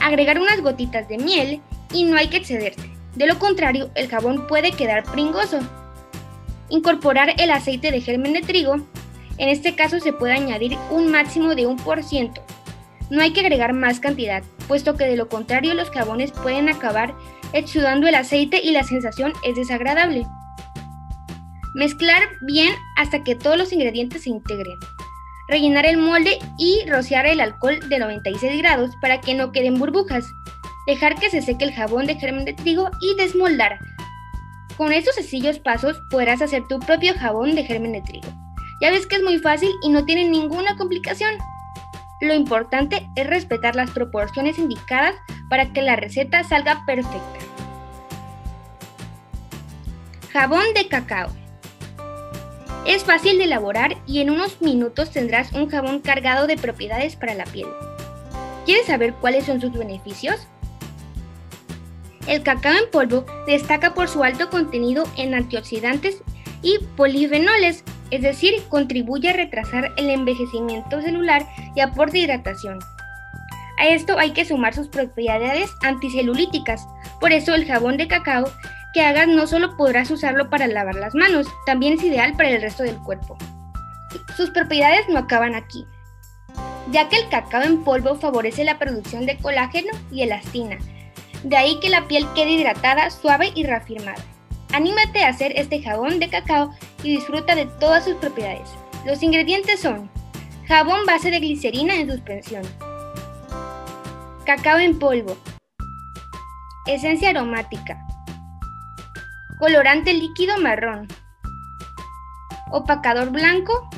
Agregar 0.02 0.40
unas 0.40 0.60
gotitas 0.60 1.08
de 1.08 1.18
miel 1.18 1.60
y 1.92 2.04
no 2.04 2.16
hay 2.16 2.28
que 2.28 2.38
excederse. 2.38 2.90
De 3.14 3.26
lo 3.26 3.38
contrario, 3.38 3.90
el 3.94 4.08
jabón 4.08 4.46
puede 4.46 4.72
quedar 4.72 5.04
pringoso. 5.04 5.60
Incorporar 6.68 7.34
el 7.38 7.50
aceite 7.50 7.90
de 7.90 8.00
germen 8.00 8.32
de 8.32 8.40
trigo. 8.40 8.76
En 9.38 9.48
este 9.48 9.74
caso 9.74 10.00
se 10.00 10.12
puede 10.12 10.34
añadir 10.34 10.76
un 10.90 11.10
máximo 11.10 11.54
de 11.54 11.68
1%. 11.68 12.32
No 13.10 13.22
hay 13.22 13.32
que 13.32 13.40
agregar 13.40 13.74
más 13.74 14.00
cantidad, 14.00 14.42
puesto 14.66 14.96
que 14.96 15.04
de 15.04 15.16
lo 15.16 15.28
contrario 15.28 15.74
los 15.74 15.90
jabones 15.90 16.32
pueden 16.32 16.68
acabar 16.68 17.14
exudando 17.52 18.08
el 18.08 18.14
aceite 18.14 18.60
y 18.62 18.70
la 18.70 18.84
sensación 18.84 19.32
es 19.44 19.54
desagradable. 19.54 20.26
Mezclar 21.74 22.22
bien 22.42 22.74
hasta 22.96 23.22
que 23.22 23.34
todos 23.34 23.56
los 23.56 23.72
ingredientes 23.72 24.22
se 24.22 24.30
integren. 24.30 24.78
Rellenar 25.52 25.84
el 25.84 25.98
molde 25.98 26.38
y 26.56 26.82
rociar 26.88 27.26
el 27.26 27.38
alcohol 27.38 27.78
de 27.90 27.98
96 27.98 28.56
grados 28.62 28.90
para 29.02 29.20
que 29.20 29.34
no 29.34 29.52
queden 29.52 29.78
burbujas. 29.78 30.24
Dejar 30.86 31.14
que 31.16 31.28
se 31.28 31.42
seque 31.42 31.66
el 31.66 31.74
jabón 31.74 32.06
de 32.06 32.14
germen 32.14 32.46
de 32.46 32.54
trigo 32.54 32.90
y 33.02 33.14
desmoldar 33.16 33.78
con 34.78 34.92
estos 34.92 35.14
sencillos 35.14 35.58
pasos 35.58 36.00
podrás 36.10 36.40
hacer 36.40 36.66
tu 36.66 36.80
propio 36.80 37.14
jabón 37.18 37.54
de 37.54 37.64
germen 37.64 37.92
de 37.92 38.00
trigo. 38.00 38.28
Ya 38.80 38.90
ves 38.90 39.06
que 39.06 39.16
es 39.16 39.22
muy 39.22 39.38
fácil 39.38 39.70
y 39.82 39.90
no 39.90 40.04
tiene 40.04 40.28
ninguna 40.28 40.76
complicación. 40.76 41.34
Lo 42.22 42.34
importante 42.34 43.06
es 43.14 43.26
respetar 43.26 43.76
las 43.76 43.90
proporciones 43.90 44.58
indicadas 44.58 45.14
para 45.50 45.72
que 45.72 45.82
la 45.82 45.96
receta 45.96 46.42
salga 46.44 46.84
perfecta. 46.86 47.38
Jabón 50.32 50.64
de 50.74 50.88
cacao. 50.88 51.28
Es 52.86 53.04
fácil 53.04 53.38
de 53.38 53.44
elaborar 53.44 53.96
y 54.08 54.20
en 54.20 54.30
unos 54.30 54.60
minutos 54.60 55.10
tendrás 55.10 55.52
un 55.52 55.70
jabón 55.70 56.00
cargado 56.00 56.48
de 56.48 56.56
propiedades 56.56 57.14
para 57.14 57.34
la 57.34 57.44
piel. 57.44 57.68
¿Quieres 58.64 58.86
saber 58.86 59.14
cuáles 59.14 59.44
son 59.44 59.60
sus 59.60 59.72
beneficios? 59.72 60.48
El 62.26 62.42
cacao 62.42 62.72
en 62.72 62.90
polvo 62.90 63.24
destaca 63.46 63.94
por 63.94 64.08
su 64.08 64.24
alto 64.24 64.50
contenido 64.50 65.04
en 65.16 65.34
antioxidantes 65.34 66.22
y 66.60 66.78
polifenoles, 66.96 67.84
es 68.10 68.22
decir, 68.22 68.54
contribuye 68.68 69.30
a 69.30 69.34
retrasar 69.34 69.92
el 69.96 70.10
envejecimiento 70.10 71.00
celular 71.02 71.46
y 71.76 71.80
aporta 71.80 72.18
hidratación. 72.18 72.80
A 73.78 73.86
esto 73.86 74.18
hay 74.18 74.32
que 74.32 74.44
sumar 74.44 74.74
sus 74.74 74.88
propiedades 74.88 75.70
anticelulíticas, 75.82 76.86
por 77.20 77.32
eso 77.32 77.54
el 77.54 77.64
jabón 77.64 77.96
de 77.96 78.08
cacao 78.08 78.44
que 78.92 79.02
hagas 79.02 79.28
no 79.28 79.46
solo 79.46 79.76
podrás 79.76 80.10
usarlo 80.10 80.50
para 80.50 80.66
lavar 80.66 80.94
las 80.94 81.14
manos, 81.14 81.46
también 81.66 81.94
es 81.94 82.04
ideal 82.04 82.34
para 82.36 82.50
el 82.50 82.60
resto 82.60 82.82
del 82.82 82.98
cuerpo. 82.98 83.36
Sus 84.36 84.50
propiedades 84.50 85.08
no 85.08 85.18
acaban 85.18 85.54
aquí, 85.54 85.86
ya 86.90 87.08
que 87.08 87.16
el 87.16 87.28
cacao 87.28 87.62
en 87.62 87.82
polvo 87.84 88.16
favorece 88.16 88.64
la 88.64 88.78
producción 88.78 89.26
de 89.26 89.38
colágeno 89.38 89.92
y 90.10 90.22
elastina, 90.22 90.78
de 91.42 91.56
ahí 91.56 91.80
que 91.80 91.90
la 91.90 92.06
piel 92.06 92.26
quede 92.34 92.52
hidratada, 92.52 93.10
suave 93.10 93.52
y 93.54 93.64
reafirmada. 93.64 94.22
Anímate 94.72 95.24
a 95.24 95.28
hacer 95.28 95.52
este 95.56 95.82
jabón 95.82 96.18
de 96.18 96.28
cacao 96.28 96.72
y 97.02 97.16
disfruta 97.16 97.54
de 97.54 97.66
todas 97.66 98.04
sus 98.04 98.14
propiedades. 98.16 98.70
Los 99.04 99.22
ingredientes 99.22 99.80
son 99.80 100.10
jabón 100.66 101.04
base 101.06 101.30
de 101.30 101.40
glicerina 101.40 101.94
en 101.94 102.10
suspensión, 102.10 102.62
cacao 104.46 104.78
en 104.78 104.98
polvo, 104.98 105.36
esencia 106.86 107.30
aromática, 107.30 107.98
colorante 109.62 110.12
líquido 110.12 110.58
marrón, 110.58 111.06
opacador 112.72 113.30
blanco 113.30 113.88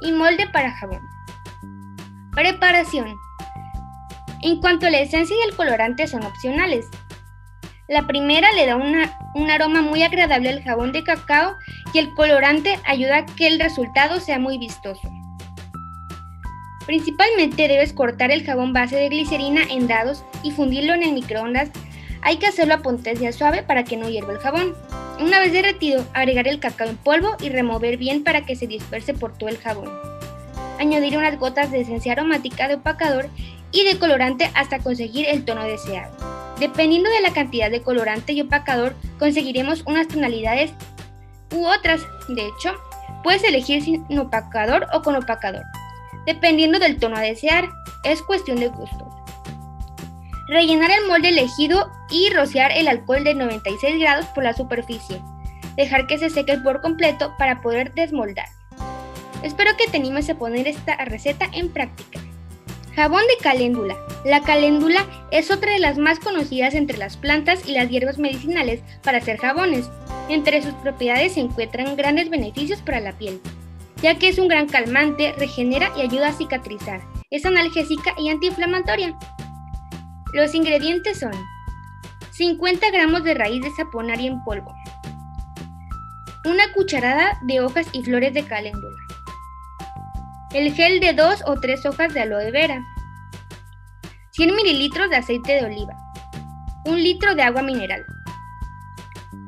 y 0.00 0.12
molde 0.12 0.46
para 0.52 0.70
jabón. 0.70 1.00
Preparación. 2.30 3.16
En 4.42 4.60
cuanto 4.60 4.86
a 4.86 4.90
la 4.90 5.00
esencia 5.00 5.34
y 5.36 5.48
el 5.48 5.56
colorante 5.56 6.06
son 6.06 6.22
opcionales. 6.22 6.86
La 7.88 8.06
primera 8.06 8.52
le 8.52 8.64
da 8.64 8.76
un 8.76 9.50
aroma 9.50 9.82
muy 9.82 10.04
agradable 10.04 10.50
al 10.50 10.62
jabón 10.62 10.92
de 10.92 11.02
cacao 11.02 11.56
y 11.92 11.98
el 11.98 12.14
colorante 12.14 12.78
ayuda 12.86 13.16
a 13.16 13.26
que 13.26 13.48
el 13.48 13.58
resultado 13.58 14.20
sea 14.20 14.38
muy 14.38 14.56
vistoso. 14.56 15.10
Principalmente 16.86 17.66
debes 17.66 17.92
cortar 17.92 18.30
el 18.30 18.46
jabón 18.46 18.72
base 18.72 18.94
de 18.94 19.08
glicerina 19.08 19.62
en 19.68 19.88
dados 19.88 20.24
y 20.44 20.52
fundirlo 20.52 20.94
en 20.94 21.02
el 21.02 21.12
microondas. 21.12 21.72
Hay 22.22 22.38
que 22.38 22.46
hacerlo 22.46 22.74
a 22.74 22.82
potencia 22.82 23.32
suave 23.32 23.62
para 23.62 23.84
que 23.84 23.96
no 23.96 24.08
hierva 24.08 24.32
el 24.32 24.38
jabón. 24.38 24.74
Una 25.20 25.40
vez 25.40 25.52
derretido, 25.52 26.04
agregar 26.12 26.48
el 26.48 26.60
cacao 26.60 26.88
en 26.88 26.96
polvo 26.96 27.36
y 27.40 27.48
remover 27.48 27.96
bien 27.96 28.24
para 28.24 28.44
que 28.44 28.56
se 28.56 28.66
disperse 28.66 29.14
por 29.14 29.36
todo 29.36 29.48
el 29.48 29.58
jabón. 29.58 29.90
Añadir 30.78 31.16
unas 31.16 31.38
gotas 31.38 31.70
de 31.70 31.80
esencia 31.80 32.12
aromática 32.12 32.68
de 32.68 32.74
opacador 32.74 33.28
y 33.72 33.84
de 33.84 33.98
colorante 33.98 34.50
hasta 34.54 34.78
conseguir 34.78 35.26
el 35.28 35.44
tono 35.44 35.64
deseado. 35.64 36.14
Dependiendo 36.58 37.10
de 37.10 37.20
la 37.20 37.32
cantidad 37.32 37.70
de 37.70 37.82
colorante 37.82 38.32
y 38.32 38.42
opacador, 38.42 38.94
conseguiremos 39.18 39.82
unas 39.86 40.08
tonalidades 40.08 40.72
u 41.52 41.66
otras. 41.66 42.02
De 42.28 42.46
hecho, 42.46 42.74
puedes 43.22 43.44
elegir 43.44 43.82
sin 43.82 44.18
opacador 44.18 44.86
o 44.92 45.02
con 45.02 45.16
opacador 45.16 45.62
dependiendo 46.26 46.78
del 46.78 46.98
tono 46.98 47.16
a 47.16 47.20
desear. 47.20 47.70
Es 48.04 48.20
cuestión 48.20 48.60
de 48.60 48.68
gustos. 48.68 49.08
Rellenar 50.48 50.90
el 50.90 51.06
molde 51.06 51.30
elegido 51.30 51.90
y 52.10 52.30
rociar 52.30 52.72
el 52.72 52.88
alcohol 52.88 53.24
de 53.24 53.34
96 53.34 53.98
grados 53.98 54.26
por 54.26 54.44
la 54.44 54.52
superficie. 54.52 55.20
Dejar 55.76 56.06
que 56.06 56.18
se 56.18 56.30
seque 56.30 56.58
por 56.58 56.80
completo 56.80 57.34
para 57.38 57.60
poder 57.60 57.92
desmoldar. 57.94 58.46
Espero 59.42 59.76
que 59.76 59.86
te 59.88 59.96
animes 59.96 60.30
a 60.30 60.36
poner 60.36 60.68
esta 60.68 60.96
receta 61.04 61.48
en 61.52 61.70
práctica. 61.70 62.20
Jabón 62.94 63.22
de 63.28 63.42
caléndula. 63.42 63.96
La 64.24 64.40
caléndula 64.40 65.04
es 65.30 65.50
otra 65.50 65.72
de 65.72 65.78
las 65.78 65.98
más 65.98 66.18
conocidas 66.18 66.74
entre 66.74 66.96
las 66.96 67.16
plantas 67.16 67.68
y 67.68 67.72
las 67.72 67.88
hierbas 67.88 68.18
medicinales 68.18 68.80
para 69.02 69.18
hacer 69.18 69.38
jabones. 69.38 69.90
Entre 70.28 70.62
sus 70.62 70.72
propiedades 70.74 71.34
se 71.34 71.40
encuentran 71.40 71.96
grandes 71.96 72.30
beneficios 72.30 72.80
para 72.82 73.00
la 73.00 73.12
piel 73.12 73.40
ya 74.02 74.18
que 74.18 74.28
es 74.28 74.38
un 74.38 74.48
gran 74.48 74.66
calmante, 74.68 75.32
regenera 75.38 75.92
y 75.96 76.02
ayuda 76.02 76.28
a 76.28 76.32
cicatrizar. 76.32 77.00
Es 77.30 77.46
analgésica 77.46 78.14
y 78.18 78.28
antiinflamatoria. 78.28 79.16
Los 80.36 80.54
ingredientes 80.54 81.20
son 81.20 81.32
50 82.32 82.90
gramos 82.90 83.24
de 83.24 83.32
raíz 83.32 83.62
de 83.62 83.70
saponaria 83.70 84.30
en 84.30 84.44
polvo, 84.44 84.70
una 86.44 86.70
cucharada 86.74 87.38
de 87.44 87.62
hojas 87.62 87.86
y 87.92 88.02
flores 88.02 88.34
de 88.34 88.44
caléndula, 88.44 89.02
el 90.52 90.74
gel 90.74 91.00
de 91.00 91.14
2 91.14 91.44
o 91.46 91.58
3 91.58 91.86
hojas 91.86 92.12
de 92.12 92.20
aloe 92.20 92.50
vera, 92.50 92.84
100 94.32 94.54
mililitros 94.54 95.08
de 95.08 95.16
aceite 95.16 95.54
de 95.54 95.64
oliva, 95.64 95.96
1 96.84 96.94
litro 96.98 97.34
de 97.34 97.42
agua 97.42 97.62
mineral. 97.62 98.04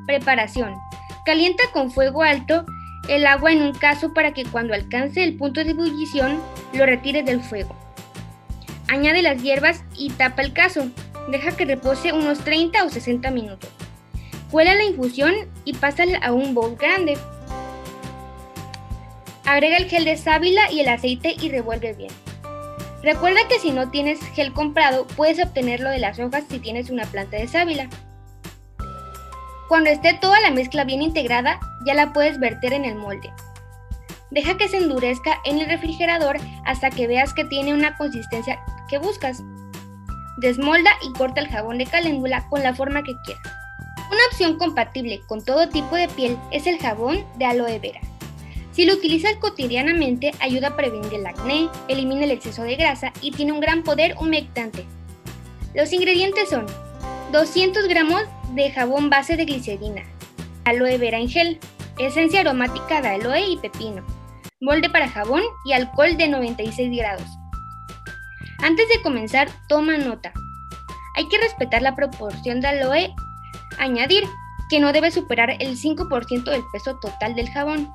Preparación. 0.07 0.73
Calienta 1.23 1.65
con 1.71 1.91
fuego 1.91 2.23
alto 2.23 2.65
el 3.09 3.27
agua 3.27 3.51
en 3.51 3.61
un 3.61 3.73
caso 3.73 4.11
para 4.11 4.33
que 4.33 4.43
cuando 4.43 4.73
alcance 4.73 5.23
el 5.23 5.37
punto 5.37 5.63
de 5.63 5.69
ebullición 5.69 6.41
lo 6.73 6.87
retire 6.87 7.21
del 7.21 7.43
fuego. 7.43 7.78
Añade 8.89 9.21
las 9.21 9.41
hierbas 9.43 9.83
y 9.95 10.09
tapa 10.09 10.41
el 10.41 10.51
caso. 10.51 10.89
Deja 11.29 11.55
que 11.55 11.65
repose 11.65 12.11
unos 12.11 12.39
30 12.39 12.83
o 12.83 12.89
60 12.89 13.29
minutos. 13.29 13.69
Cuela 14.49 14.73
la 14.73 14.83
infusión 14.83 15.35
y 15.63 15.73
pásala 15.73 16.17
a 16.17 16.33
un 16.33 16.55
bowl 16.55 16.75
grande. 16.75 17.17
Agrega 19.45 19.77
el 19.77 19.85
gel 19.85 20.05
de 20.05 20.17
sábila 20.17 20.71
y 20.71 20.79
el 20.79 20.89
aceite 20.89 21.35
y 21.39 21.49
revuelve 21.49 21.93
bien. 21.93 22.11
Recuerda 23.03 23.47
que 23.47 23.59
si 23.59 23.71
no 23.71 23.91
tienes 23.91 24.19
gel 24.33 24.53
comprado, 24.53 25.05
puedes 25.15 25.43
obtenerlo 25.43 25.89
de 25.89 25.99
las 25.99 26.19
hojas 26.19 26.43
si 26.49 26.59
tienes 26.59 26.89
una 26.89 27.05
planta 27.05 27.37
de 27.37 27.47
sábila. 27.47 27.89
Cuando 29.67 29.91
esté 29.91 30.15
toda 30.15 30.39
la 30.41 30.49
mezcla 30.49 30.83
bien 30.83 31.03
integrada, 31.03 31.59
ya 31.85 31.93
la 31.93 32.11
puedes 32.11 32.39
verter 32.39 32.73
en 32.73 32.85
el 32.85 32.95
molde. 32.95 33.31
Deja 34.31 34.57
que 34.57 34.67
se 34.67 34.77
endurezca 34.77 35.39
en 35.43 35.59
el 35.59 35.67
refrigerador 35.67 36.37
hasta 36.65 36.89
que 36.89 37.07
veas 37.07 37.33
que 37.33 37.45
tiene 37.45 37.73
una 37.73 37.97
consistencia 37.97 38.59
que 38.87 38.99
buscas. 38.99 39.43
Desmolda 40.37 40.91
y 41.01 41.11
corta 41.13 41.41
el 41.41 41.47
jabón 41.47 41.79
de 41.79 41.85
caléndula 41.85 42.47
con 42.49 42.61
la 42.61 42.75
forma 42.75 43.03
que 43.03 43.15
quieras. 43.25 43.43
Una 44.11 44.25
opción 44.31 44.57
compatible 44.57 45.21
con 45.27 45.43
todo 45.43 45.69
tipo 45.69 45.95
de 45.95 46.07
piel 46.07 46.37
es 46.51 46.67
el 46.67 46.79
jabón 46.79 47.25
de 47.37 47.45
aloe 47.45 47.79
vera. 47.79 48.01
Si 48.71 48.85
lo 48.85 48.93
utilizas 48.93 49.35
cotidianamente, 49.35 50.31
ayuda 50.39 50.69
a 50.69 50.75
prevenir 50.75 51.13
el 51.13 51.25
acné, 51.25 51.69
elimina 51.87 52.23
el 52.23 52.31
exceso 52.31 52.63
de 52.63 52.75
grasa 52.75 53.11
y 53.21 53.31
tiene 53.31 53.51
un 53.51 53.59
gran 53.59 53.83
poder 53.83 54.15
humectante. 54.19 54.85
Los 55.73 55.91
ingredientes 55.91 56.49
son 56.49 56.65
200 57.31 57.87
gramos 57.87 58.23
de 58.53 58.71
jabón 58.71 59.09
base 59.09 59.35
de 59.37 59.45
glicerina, 59.45 60.03
aloe 60.65 60.97
vera 60.97 61.19
en 61.19 61.29
gel, 61.29 61.59
esencia 61.99 62.39
aromática 62.41 63.01
de 63.01 63.09
aloe 63.09 63.51
y 63.51 63.57
pepino, 63.57 64.03
molde 64.61 64.89
para 64.89 65.09
jabón 65.09 65.41
y 65.65 65.73
alcohol 65.73 66.17
de 66.17 66.27
96 66.27 66.97
grados. 66.97 67.27
Antes 68.61 68.89
de 68.89 69.01
comenzar, 69.01 69.49
toma 69.67 69.97
nota. 69.97 70.33
Hay 71.15 71.27
que 71.29 71.37
respetar 71.37 71.81
la 71.81 71.95
proporción 71.95 72.59
de 72.59 72.67
aloe. 72.67 73.15
Añadir 73.77 74.25
que 74.69 74.79
no 74.79 74.91
debe 74.91 75.11
superar 75.11 75.51
el 75.59 75.77
5% 75.77 76.43
del 76.43 76.63
peso 76.73 76.99
total 76.99 77.35
del 77.35 77.49
jabón. 77.49 77.91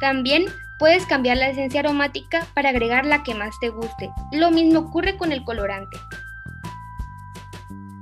También 0.00 0.46
puedes 0.78 1.06
cambiar 1.06 1.36
la 1.36 1.50
esencia 1.50 1.80
aromática 1.80 2.46
para 2.54 2.70
agregar 2.70 3.06
la 3.06 3.22
que 3.22 3.34
más 3.34 3.54
te 3.60 3.68
guste. 3.68 4.10
Lo 4.32 4.50
mismo 4.50 4.80
ocurre 4.80 5.16
con 5.16 5.30
el 5.30 5.44
colorante. 5.44 5.98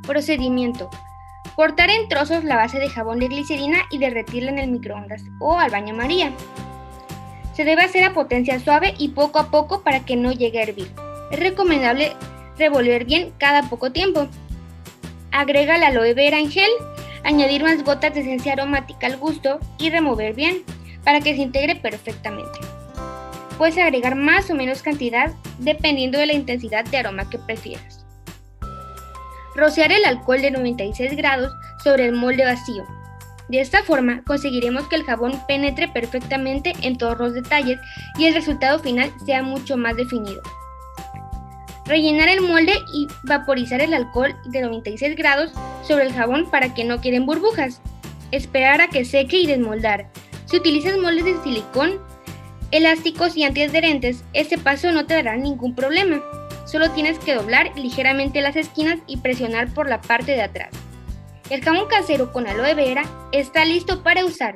Procedimiento. 0.06 0.88
Cortar 1.54 1.90
en 1.90 2.08
trozos 2.08 2.44
la 2.44 2.56
base 2.56 2.78
de 2.78 2.88
jabón 2.88 3.18
de 3.18 3.28
glicerina 3.28 3.80
y 3.90 3.98
derretirla 3.98 4.52
en 4.52 4.58
el 4.58 4.70
microondas 4.70 5.22
o 5.38 5.58
al 5.58 5.70
baño 5.70 5.92
María. 5.92 6.32
Se 7.58 7.64
debe 7.64 7.82
hacer 7.82 8.04
a 8.04 8.12
potencia 8.12 8.60
suave 8.60 8.94
y 8.98 9.08
poco 9.08 9.40
a 9.40 9.50
poco 9.50 9.82
para 9.82 10.04
que 10.04 10.14
no 10.14 10.30
llegue 10.30 10.60
a 10.60 10.62
hervir. 10.62 10.92
Es 11.32 11.40
recomendable 11.40 12.12
revolver 12.56 13.04
bien 13.04 13.32
cada 13.36 13.68
poco 13.68 13.90
tiempo. 13.90 14.28
Agrega 15.32 15.76
la 15.76 15.88
aloe 15.88 16.14
vera 16.14 16.38
en 16.38 16.52
gel, 16.52 16.70
añadir 17.24 17.64
unas 17.64 17.82
gotas 17.82 18.14
de 18.14 18.20
esencia 18.20 18.52
aromática 18.52 19.08
al 19.08 19.16
gusto 19.16 19.58
y 19.76 19.90
remover 19.90 20.34
bien 20.34 20.62
para 21.02 21.20
que 21.20 21.34
se 21.34 21.42
integre 21.42 21.74
perfectamente. 21.74 22.60
Puedes 23.58 23.76
agregar 23.76 24.14
más 24.14 24.48
o 24.50 24.54
menos 24.54 24.80
cantidad 24.80 25.32
dependiendo 25.58 26.16
de 26.16 26.26
la 26.26 26.34
intensidad 26.34 26.84
de 26.84 26.98
aroma 26.98 27.28
que 27.28 27.40
prefieras. 27.40 28.06
Rociar 29.56 29.90
el 29.90 30.04
alcohol 30.04 30.42
de 30.42 30.52
96 30.52 31.16
grados 31.16 31.52
sobre 31.82 32.06
el 32.06 32.12
molde 32.12 32.44
vacío. 32.44 32.86
De 33.48 33.60
esta 33.60 33.82
forma 33.82 34.22
conseguiremos 34.24 34.88
que 34.88 34.96
el 34.96 35.04
jabón 35.04 35.32
penetre 35.46 35.88
perfectamente 35.88 36.74
en 36.82 36.98
todos 36.98 37.18
los 37.18 37.34
detalles 37.34 37.78
y 38.18 38.26
el 38.26 38.34
resultado 38.34 38.78
final 38.78 39.10
sea 39.24 39.42
mucho 39.42 39.76
más 39.76 39.96
definido. 39.96 40.42
Rellenar 41.86 42.28
el 42.28 42.42
molde 42.42 42.74
y 42.92 43.08
vaporizar 43.22 43.80
el 43.80 43.94
alcohol 43.94 44.34
de 44.44 44.60
96 44.60 45.16
grados 45.16 45.52
sobre 45.82 46.04
el 46.04 46.12
jabón 46.12 46.50
para 46.50 46.74
que 46.74 46.84
no 46.84 47.00
queden 47.00 47.24
burbujas. 47.24 47.80
Esperar 48.30 48.82
a 48.82 48.88
que 48.88 49.06
seque 49.06 49.38
y 49.38 49.46
desmoldar. 49.46 50.10
Si 50.44 50.58
utilizas 50.58 50.98
moldes 50.98 51.24
de 51.24 51.42
silicón, 51.42 51.98
elásticos 52.70 53.38
y 53.38 53.44
antiadherentes, 53.44 54.22
este 54.34 54.58
paso 54.58 54.92
no 54.92 55.06
te 55.06 55.14
dará 55.14 55.36
ningún 55.36 55.74
problema. 55.74 56.20
Solo 56.66 56.90
tienes 56.90 57.18
que 57.18 57.34
doblar 57.34 57.70
ligeramente 57.78 58.42
las 58.42 58.56
esquinas 58.56 58.98
y 59.06 59.16
presionar 59.16 59.72
por 59.72 59.88
la 59.88 60.02
parte 60.02 60.32
de 60.32 60.42
atrás. 60.42 60.68
El 61.50 61.64
jabón 61.64 61.88
casero 61.88 62.30
con 62.30 62.46
aloe 62.46 62.74
vera 62.74 63.04
está 63.32 63.64
listo 63.64 64.02
para 64.02 64.24
usar. 64.26 64.54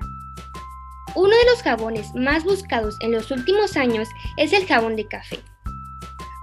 Uno 1.15 1.31
de 1.31 1.45
los 1.51 1.63
jabones 1.63 2.15
más 2.15 2.45
buscados 2.45 2.97
en 3.01 3.13
los 3.13 3.31
últimos 3.31 3.79
años 3.79 4.09
es 4.37 4.53
el 4.53 4.67
jabón 4.67 4.97
de 4.97 5.07
café. 5.07 5.39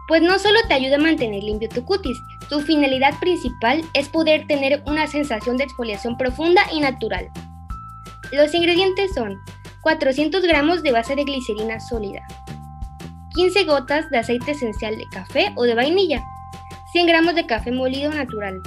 Pues 0.07 0.23
no 0.23 0.39
solo 0.39 0.59
te 0.67 0.73
ayuda 0.73 0.95
a 0.95 0.99
mantener 0.99 1.43
limpio 1.43 1.69
tu 1.69 1.85
cutis, 1.85 2.19
su 2.49 2.61
finalidad 2.61 3.13
principal 3.19 3.83
es 3.93 4.09
poder 4.09 4.47
tener 4.47 4.81
una 4.87 5.05
sensación 5.05 5.55
de 5.57 5.65
exfoliación 5.65 6.17
profunda 6.17 6.63
y 6.73 6.79
natural. 6.79 7.29
Los 8.31 8.51
ingredientes 8.55 9.13
son 9.13 9.37
400 9.81 10.41
gramos 10.41 10.81
de 10.81 10.91
base 10.91 11.15
de 11.15 11.25
glicerina 11.25 11.79
sólida, 11.79 12.21
15 13.35 13.65
gotas 13.65 14.09
de 14.09 14.17
aceite 14.17 14.51
esencial 14.51 14.97
de 14.97 15.05
café 15.11 15.53
o 15.55 15.63
de 15.63 15.75
vainilla, 15.75 16.23
100 16.91 17.05
gramos 17.05 17.35
de 17.35 17.45
café 17.45 17.71
molido 17.71 18.11
natural, 18.11 18.63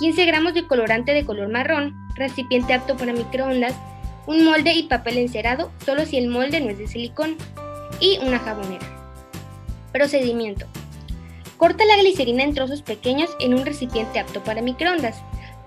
15 0.00 0.24
gramos 0.24 0.54
de 0.54 0.66
colorante 0.66 1.12
de 1.12 1.26
color 1.26 1.50
marrón, 1.50 1.94
recipiente 2.14 2.72
apto 2.72 2.96
para 2.96 3.12
microondas, 3.12 3.74
un 4.26 4.46
molde 4.46 4.72
y 4.72 4.84
papel 4.84 5.18
encerado, 5.18 5.70
solo 5.84 6.06
si 6.06 6.16
el 6.16 6.28
molde 6.28 6.58
no 6.58 6.70
es 6.70 6.78
de 6.78 6.88
silicón, 6.88 7.36
y 8.00 8.18
una 8.22 8.38
jabonera. 8.38 8.86
Procedimiento. 9.92 10.64
Corta 11.58 11.84
la 11.84 11.98
glicerina 11.98 12.44
en 12.44 12.54
trozos 12.54 12.80
pequeños 12.80 13.28
en 13.40 13.52
un 13.52 13.66
recipiente 13.66 14.18
apto 14.18 14.42
para 14.42 14.62
microondas 14.62 15.20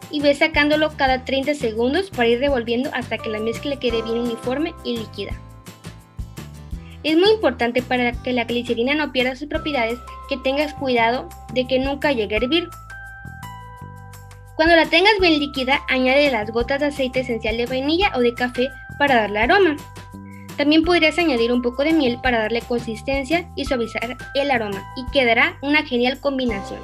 y 0.09 0.19
ve 0.19 0.33
sacándolo 0.33 0.91
cada 0.97 1.25
30 1.25 1.53
segundos 1.53 2.09
para 2.09 2.29
ir 2.29 2.39
revolviendo 2.39 2.89
hasta 2.91 3.19
que 3.19 3.29
la 3.29 3.39
mezcla 3.39 3.75
quede 3.75 4.01
bien 4.01 4.17
uniforme 4.17 4.73
y 4.83 4.97
líquida. 4.97 5.39
Es 7.03 7.17
muy 7.17 7.29
importante 7.29 7.83
para 7.83 8.13
que 8.13 8.33
la 8.33 8.45
glicerina 8.45 8.95
no 8.95 9.11
pierda 9.11 9.35
sus 9.35 9.47
propiedades 9.47 9.99
que 10.27 10.37
tengas 10.37 10.73
cuidado 10.73 11.29
de 11.53 11.67
que 11.67 11.77
nunca 11.77 12.13
llegue 12.13 12.33
a 12.33 12.37
hervir 12.39 12.69
cuando 14.55 14.75
la 14.75 14.85
tengas 14.85 15.13
bien 15.19 15.39
líquida, 15.39 15.81
añade 15.89 16.29
las 16.29 16.51
gotas 16.51 16.79
de 16.79 16.87
aceite 16.87 17.21
esencial 17.21 17.57
de 17.57 17.65
vainilla 17.65 18.11
o 18.15 18.19
de 18.19 18.35
café 18.35 18.69
para 18.99 19.15
darle 19.15 19.39
aroma. 19.39 19.75
También 20.57 20.83
podrías 20.83 21.17
añadir 21.17 21.51
un 21.51 21.63
poco 21.63 21.83
de 21.83 21.93
miel 21.93 22.19
para 22.21 22.37
darle 22.37 22.61
consistencia 22.61 23.49
y 23.55 23.65
suavizar 23.65 24.15
el 24.35 24.51
aroma 24.51 24.83
y 24.95 25.05
quedará 25.11 25.57
una 25.63 25.83
genial 25.83 26.19
combinación. 26.19 26.79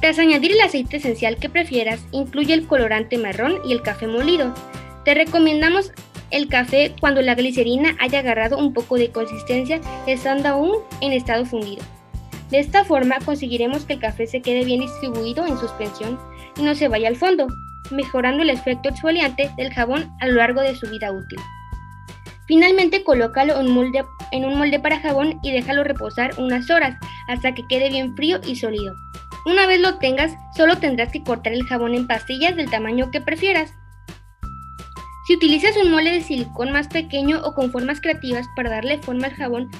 Tras 0.00 0.18
añadir 0.18 0.52
el 0.52 0.60
aceite 0.60 0.98
esencial 0.98 1.36
que 1.36 1.48
prefieras, 1.48 2.00
incluye 2.10 2.52
el 2.52 2.66
colorante 2.66 3.16
marrón 3.16 3.56
y 3.66 3.72
el 3.72 3.82
café 3.82 4.06
molido. 4.06 4.54
Te 5.04 5.14
recomendamos 5.14 5.92
el 6.30 6.48
café 6.48 6.94
cuando 7.00 7.22
la 7.22 7.34
glicerina 7.34 7.96
haya 7.98 8.18
agarrado 8.18 8.58
un 8.58 8.74
poco 8.74 8.96
de 8.96 9.10
consistencia 9.10 9.80
estando 10.06 10.48
aún 10.50 10.72
en 11.00 11.12
estado 11.12 11.46
fundido. 11.46 11.82
De 12.50 12.58
esta 12.58 12.84
forma 12.84 13.18
conseguiremos 13.24 13.84
que 13.84 13.94
el 13.94 14.00
café 14.00 14.26
se 14.26 14.42
quede 14.42 14.64
bien 14.64 14.80
distribuido 14.80 15.46
en 15.46 15.56
suspensión 15.58 16.18
y 16.56 16.62
no 16.62 16.74
se 16.74 16.88
vaya 16.88 17.08
al 17.08 17.16
fondo, 17.16 17.46
mejorando 17.90 18.42
el 18.42 18.50
efecto 18.50 18.88
exfoliante 18.88 19.50
del 19.56 19.72
jabón 19.72 20.10
a 20.20 20.26
lo 20.26 20.34
largo 20.34 20.60
de 20.60 20.74
su 20.74 20.88
vida 20.88 21.12
útil. 21.12 21.38
Finalmente 22.46 23.04
colócalo 23.04 23.60
en, 23.60 23.70
molde, 23.70 24.04
en 24.32 24.44
un 24.44 24.58
molde 24.58 24.80
para 24.80 25.00
jabón 25.00 25.38
y 25.42 25.52
déjalo 25.52 25.84
reposar 25.84 26.32
unas 26.38 26.68
horas 26.68 26.96
hasta 27.28 27.54
que 27.54 27.66
quede 27.68 27.90
bien 27.90 28.16
frío 28.16 28.40
y 28.44 28.56
sólido. 28.56 28.94
Una 29.46 29.66
vez 29.66 29.80
lo 29.80 29.98
tengas, 29.98 30.32
solo 30.56 30.76
tendrás 30.78 31.12
que 31.12 31.22
cortar 31.22 31.52
el 31.52 31.66
jabón 31.66 31.94
en 31.94 32.06
pastillas 32.06 32.56
del 32.56 32.68
tamaño 32.68 33.10
que 33.10 33.20
prefieras. 33.20 33.72
Si 35.26 35.36
utilizas 35.36 35.76
un 35.76 35.92
molde 35.92 36.10
de 36.10 36.22
silicón 36.22 36.72
más 36.72 36.88
pequeño 36.88 37.40
o 37.44 37.54
con 37.54 37.70
formas 37.70 38.00
creativas 38.00 38.46
para 38.56 38.70
darle 38.70 38.98
forma 38.98 39.28
al 39.28 39.34
jabón, 39.34 39.70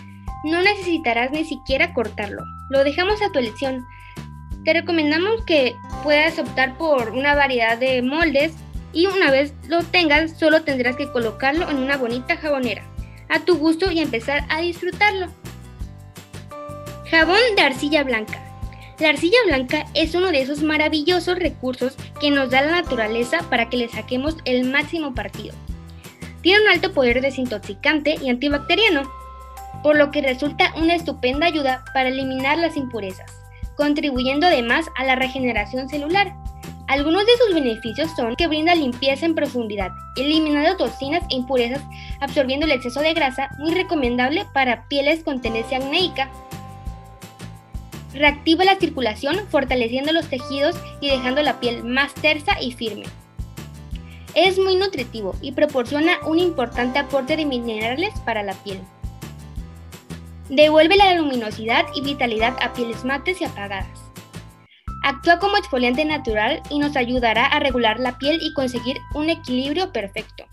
no 0.44 0.62
necesitarás 0.62 1.32
ni 1.32 1.44
siquiera 1.44 1.92
cortarlo. 1.92 2.44
Lo 2.70 2.84
dejamos 2.84 3.20
a 3.20 3.30
tu 3.32 3.40
elección. 3.40 3.84
Te 4.64 4.74
recomendamos 4.74 5.42
que 5.46 5.74
puedas 6.02 6.38
optar 6.38 6.76
por 6.76 7.10
una 7.10 7.34
variedad 7.34 7.78
de 7.78 8.02
moldes 8.02 8.52
y 8.92 9.06
una 9.06 9.30
vez 9.30 9.54
lo 9.68 9.82
tengas 9.82 10.38
solo 10.38 10.62
tendrás 10.62 10.96
que 10.96 11.10
colocarlo 11.10 11.70
en 11.70 11.78
una 11.78 11.96
bonita 11.96 12.36
jabonera 12.36 12.82
a 13.30 13.40
tu 13.40 13.56
gusto 13.56 13.90
y 13.90 14.00
empezar 14.00 14.44
a 14.50 14.60
disfrutarlo. 14.60 15.28
Jabón 17.10 17.38
de 17.56 17.62
arcilla 17.62 18.02
blanca. 18.02 18.38
La 18.98 19.08
arcilla 19.10 19.38
blanca 19.46 19.86
es 19.94 20.14
uno 20.14 20.30
de 20.30 20.42
esos 20.42 20.62
maravillosos 20.62 21.38
recursos 21.38 21.96
que 22.20 22.30
nos 22.30 22.50
da 22.50 22.60
la 22.60 22.82
naturaleza 22.82 23.38
para 23.48 23.70
que 23.70 23.78
le 23.78 23.88
saquemos 23.88 24.36
el 24.44 24.68
máximo 24.68 25.14
partido. 25.14 25.54
Tiene 26.42 26.62
un 26.62 26.68
alto 26.68 26.92
poder 26.92 27.22
desintoxicante 27.22 28.16
y 28.20 28.28
antibacteriano, 28.28 29.10
por 29.82 29.96
lo 29.96 30.10
que 30.10 30.20
resulta 30.20 30.74
una 30.76 30.94
estupenda 30.94 31.46
ayuda 31.46 31.84
para 31.94 32.10
eliminar 32.10 32.58
las 32.58 32.76
impurezas 32.76 33.39
contribuyendo 33.80 34.46
además 34.46 34.84
a 34.94 35.04
la 35.04 35.16
regeneración 35.16 35.88
celular. 35.88 36.34
Algunos 36.86 37.24
de 37.24 37.32
sus 37.38 37.54
beneficios 37.54 38.10
son 38.14 38.36
que 38.36 38.46
brinda 38.46 38.74
limpieza 38.74 39.24
en 39.24 39.34
profundidad, 39.34 39.90
eliminando 40.16 40.76
toxinas 40.76 41.22
e 41.30 41.36
impurezas, 41.36 41.82
absorbiendo 42.20 42.66
el 42.66 42.72
exceso 42.72 43.00
de 43.00 43.14
grasa, 43.14 43.48
muy 43.58 43.72
recomendable 43.72 44.44
para 44.52 44.86
pieles 44.88 45.24
con 45.24 45.40
tendencia 45.40 45.78
acnéica. 45.78 46.30
Reactiva 48.12 48.64
la 48.64 48.76
circulación, 48.76 49.48
fortaleciendo 49.48 50.12
los 50.12 50.28
tejidos 50.28 50.76
y 51.00 51.08
dejando 51.08 51.42
la 51.42 51.58
piel 51.58 51.82
más 51.82 52.12
tersa 52.12 52.60
y 52.60 52.72
firme. 52.72 53.04
Es 54.34 54.58
muy 54.58 54.76
nutritivo 54.76 55.34
y 55.40 55.52
proporciona 55.52 56.18
un 56.26 56.38
importante 56.38 56.98
aporte 56.98 57.34
de 57.34 57.46
minerales 57.46 58.12
para 58.26 58.42
la 58.42 58.52
piel. 58.52 58.78
Devuelve 60.50 60.96
la 60.96 61.14
luminosidad 61.14 61.86
y 61.94 62.02
vitalidad 62.02 62.56
a 62.60 62.72
pieles 62.72 63.04
mates 63.04 63.40
y 63.40 63.44
apagadas. 63.44 64.10
Actúa 65.04 65.38
como 65.38 65.56
exfoliante 65.56 66.04
natural 66.04 66.60
y 66.70 66.80
nos 66.80 66.96
ayudará 66.96 67.46
a 67.46 67.60
regular 67.60 68.00
la 68.00 68.18
piel 68.18 68.40
y 68.42 68.52
conseguir 68.54 68.98
un 69.14 69.30
equilibrio 69.30 69.92
perfecto. 69.92 70.44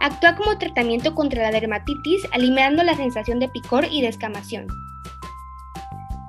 Actúa 0.00 0.36
como 0.36 0.56
tratamiento 0.56 1.16
contra 1.16 1.42
la 1.42 1.50
dermatitis, 1.50 2.28
eliminando 2.32 2.84
la 2.84 2.94
sensación 2.94 3.40
de 3.40 3.48
picor 3.48 3.88
y 3.90 4.02
descamación. 4.02 4.68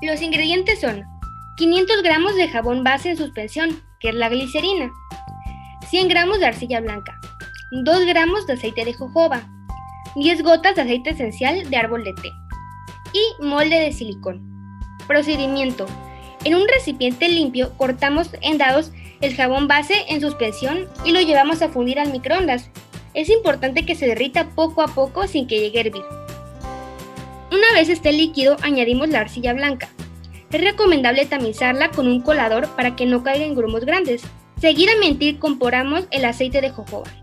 Los 0.01 0.23
ingredientes 0.23 0.81
son 0.81 1.03
500 1.57 2.01
gramos 2.01 2.35
de 2.35 2.49
jabón 2.49 2.83
base 2.83 3.11
en 3.11 3.17
suspensión, 3.17 3.83
que 3.99 4.09
es 4.09 4.15
la 4.15 4.29
glicerina, 4.29 4.91
100 5.91 6.07
gramos 6.07 6.39
de 6.39 6.47
arcilla 6.47 6.81
blanca, 6.81 7.19
2 7.83 8.05
gramos 8.07 8.47
de 8.47 8.53
aceite 8.53 8.83
de 8.83 8.95
jojoba, 8.95 9.43
10 10.15 10.41
gotas 10.41 10.75
de 10.75 10.81
aceite 10.81 11.11
esencial 11.11 11.69
de 11.69 11.77
árbol 11.77 12.03
de 12.03 12.13
té 12.13 12.42
y 13.13 13.43
molde 13.43 13.79
de 13.79 13.93
silicón. 13.93 14.41
Procedimiento. 15.07 15.85
En 16.43 16.55
un 16.55 16.67
recipiente 16.67 17.29
limpio 17.29 17.71
cortamos 17.77 18.29
en 18.41 18.57
dados 18.57 18.91
el 19.21 19.35
jabón 19.35 19.67
base 19.67 20.05
en 20.09 20.19
suspensión 20.19 20.89
y 21.05 21.11
lo 21.11 21.21
llevamos 21.21 21.61
a 21.61 21.69
fundir 21.69 21.99
al 21.99 22.11
microondas. 22.11 22.69
Es 23.13 23.29
importante 23.29 23.85
que 23.85 23.95
se 23.95 24.07
derrita 24.07 24.49
poco 24.49 24.81
a 24.81 24.87
poco 24.87 25.27
sin 25.27 25.47
que 25.47 25.59
llegue 25.59 25.77
a 25.77 25.81
hervir. 25.81 26.03
Una 27.51 27.71
vez 27.73 27.87
esté 27.87 28.11
líquido, 28.11 28.57
añadimos 28.61 29.09
la 29.09 29.21
arcilla 29.21 29.53
blanca. 29.53 29.89
Es 30.51 30.61
recomendable 30.61 31.25
tamizarla 31.25 31.89
con 31.91 32.07
un 32.07 32.21
colador 32.21 32.67
para 32.75 32.95
que 32.95 33.05
no 33.05 33.23
caiga 33.23 33.45
en 33.45 33.55
grumos 33.55 33.85
grandes. 33.85 34.23
Seguidamente 34.59 35.25
incorporamos 35.25 36.07
el 36.11 36.25
aceite 36.25 36.61
de 36.61 36.71
jojoba. 36.71 37.22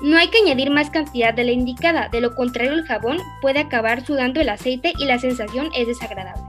No 0.00 0.16
hay 0.16 0.28
que 0.28 0.38
añadir 0.38 0.70
más 0.70 0.88
cantidad 0.88 1.34
de 1.34 1.44
la 1.44 1.52
indicada, 1.52 2.08
de 2.08 2.22
lo 2.22 2.34
contrario 2.34 2.72
el 2.72 2.86
jabón 2.86 3.18
puede 3.42 3.60
acabar 3.60 4.04
sudando 4.04 4.40
el 4.40 4.48
aceite 4.48 4.94
y 4.98 5.04
la 5.04 5.18
sensación 5.18 5.68
es 5.76 5.86
desagradable. 5.86 6.42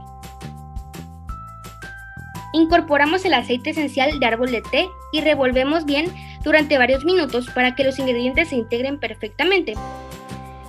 Incorporamos 2.54 3.24
el 3.24 3.34
aceite 3.34 3.70
esencial 3.70 4.18
de 4.18 4.26
árbol 4.26 4.50
de 4.50 4.62
té 4.62 4.88
y 5.12 5.20
revolvemos 5.20 5.84
bien 5.84 6.06
durante 6.42 6.78
varios 6.78 7.04
minutos 7.04 7.46
para 7.54 7.74
que 7.74 7.84
los 7.84 7.98
ingredientes 7.98 8.48
se 8.48 8.56
integren 8.56 8.98
perfectamente. 8.98 9.74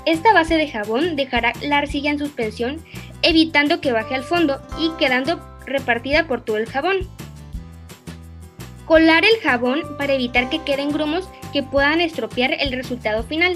Esta 0.05 0.33
base 0.33 0.55
de 0.55 0.69
jabón 0.69 1.15
dejará 1.15 1.53
la 1.61 1.77
arcilla 1.77 2.11
en 2.11 2.19
suspensión, 2.19 2.83
evitando 3.21 3.79
que 3.79 3.93
baje 3.93 4.15
al 4.15 4.23
fondo 4.23 4.61
y 4.77 4.91
quedando 4.97 5.41
repartida 5.65 6.27
por 6.27 6.41
todo 6.41 6.57
el 6.57 6.69
jabón. 6.69 6.97
Colar 8.85 9.23
el 9.23 9.39
jabón 9.41 9.81
para 9.97 10.13
evitar 10.13 10.49
que 10.49 10.61
queden 10.63 10.91
grumos 10.91 11.29
que 11.53 11.63
puedan 11.63 12.01
estropear 12.01 12.55
el 12.59 12.71
resultado 12.71 13.23
final. 13.23 13.55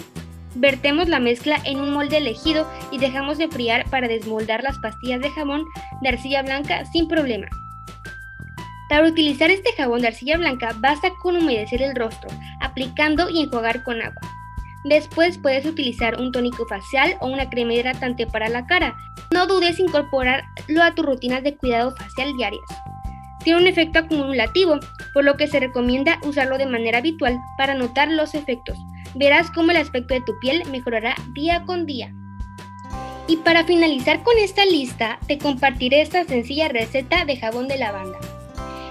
Vertemos 0.55 1.09
la 1.09 1.19
mezcla 1.19 1.59
en 1.65 1.81
un 1.81 1.93
molde 1.93 2.17
elegido 2.17 2.67
y 2.91 2.99
dejamos 2.99 3.37
de 3.37 3.47
friar 3.47 3.89
para 3.89 4.07
desmoldar 4.07 4.63
las 4.63 4.77
pastillas 4.79 5.19
de 5.21 5.31
jabón 5.31 5.65
de 6.01 6.09
arcilla 6.09 6.43
blanca 6.43 6.85
sin 6.85 7.07
problema. 7.07 7.47
Para 8.89 9.07
utilizar 9.07 9.51
este 9.51 9.73
jabón 9.73 10.01
de 10.01 10.07
arcilla 10.07 10.37
blanca 10.37 10.73
basta 10.79 11.09
con 11.21 11.35
humedecer 11.35 11.81
el 11.81 11.95
rostro, 11.95 12.29
aplicando 12.61 13.29
y 13.29 13.41
enjuagar 13.41 13.83
con 13.83 14.01
agua. 14.01 14.21
Después 14.85 15.37
puedes 15.37 15.65
utilizar 15.65 16.21
un 16.21 16.31
tónico 16.31 16.65
facial 16.67 17.17
o 17.19 17.27
una 17.27 17.49
crema 17.49 17.73
hidratante 17.73 18.25
para 18.25 18.47
la 18.47 18.65
cara. 18.65 18.95
No 19.33 19.45
dudes 19.45 19.79
en 19.79 19.87
incorporarlo 19.87 20.81
a 20.81 20.95
tus 20.95 21.05
rutinas 21.05 21.43
de 21.43 21.57
cuidado 21.57 21.93
facial 21.97 22.31
diarias 22.37 22.63
tiene 23.47 23.61
un 23.61 23.67
efecto 23.67 23.99
acumulativo, 23.99 24.77
por 25.17 25.23
lo 25.23 25.35
que 25.35 25.47
se 25.47 25.59
recomienda 25.59 26.19
usarlo 26.23 26.59
de 26.59 26.67
manera 26.67 26.99
habitual 26.99 27.41
para 27.57 27.73
notar 27.73 28.07
los 28.07 28.35
efectos. 28.35 28.77
Verás 29.15 29.49
cómo 29.49 29.71
el 29.71 29.77
aspecto 29.77 30.13
de 30.13 30.21
tu 30.21 30.37
piel 30.37 30.61
mejorará 30.69 31.15
día 31.33 31.63
con 31.65 31.87
día. 31.87 32.13
Y 33.27 33.37
para 33.37 33.65
finalizar 33.65 34.21
con 34.21 34.37
esta 34.37 34.63
lista, 34.63 35.17
te 35.25 35.39
compartiré 35.39 36.03
esta 36.03 36.23
sencilla 36.25 36.67
receta 36.67 37.25
de 37.25 37.35
jabón 37.35 37.67
de 37.67 37.79
lavanda. 37.79 38.19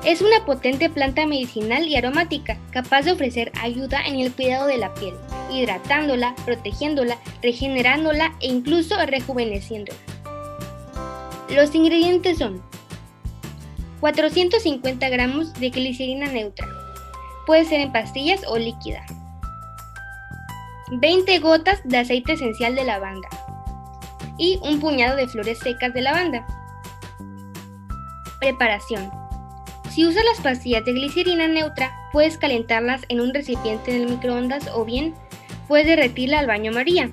Es 0.05 0.21
una 0.21 0.45
potente 0.45 0.91
planta 0.91 1.27
medicinal 1.27 1.87
y 1.87 1.95
aromática, 1.95 2.59
capaz 2.73 3.03
de 3.03 3.13
ofrecer 3.13 3.53
ayuda 3.63 4.05
en 4.05 4.19
el 4.19 4.33
cuidado 4.33 4.67
de 4.67 4.79
la 4.79 4.95
piel, 4.95 5.15
hidratándola, 5.53 6.35
protegiéndola, 6.45 7.19
regenerándola 7.41 8.35
e 8.41 8.49
incluso 8.49 8.97
rejuveneciéndola. 9.07 10.01
Los 11.51 11.73
ingredientes 11.73 12.39
son 12.39 12.61
450 14.01 15.09
gramos 15.09 15.55
de 15.55 15.71
glicerina 15.71 16.27
neutra, 16.27 16.67
puede 17.47 17.65
ser 17.65 17.81
en 17.81 17.93
pastillas 17.93 18.43
o 18.47 18.59
líquida, 18.59 19.05
20 20.93 21.39
gotas 21.41 21.81
de 21.85 21.99
aceite 21.99 22.35
esencial 22.35 22.75
de 22.75 22.85
lavanda 22.85 23.29
y 24.39 24.59
un 24.63 24.81
puñado 24.81 25.17
de 25.17 25.27
flores 25.27 25.59
secas 25.59 25.93
de 25.95 26.03
lavanda. 26.03 26.47
Preparación. 28.39 29.11
Si 29.91 30.05
usas 30.07 30.25
las 30.25 30.41
pastillas 30.43 30.85
de 30.85 30.93
glicerina 30.93 31.49
neutra, 31.49 31.91
puedes 32.13 32.37
calentarlas 32.37 33.03
en 33.09 33.21
un 33.21 33.33
recipiente 33.33 33.97
en 33.97 34.03
el 34.03 34.11
microondas 34.11 34.69
o 34.75 34.85
bien 34.85 35.15
puedes 35.69 35.87
derretirla 35.87 36.39
al 36.39 36.47
baño 36.47 36.71
María. 36.71 37.11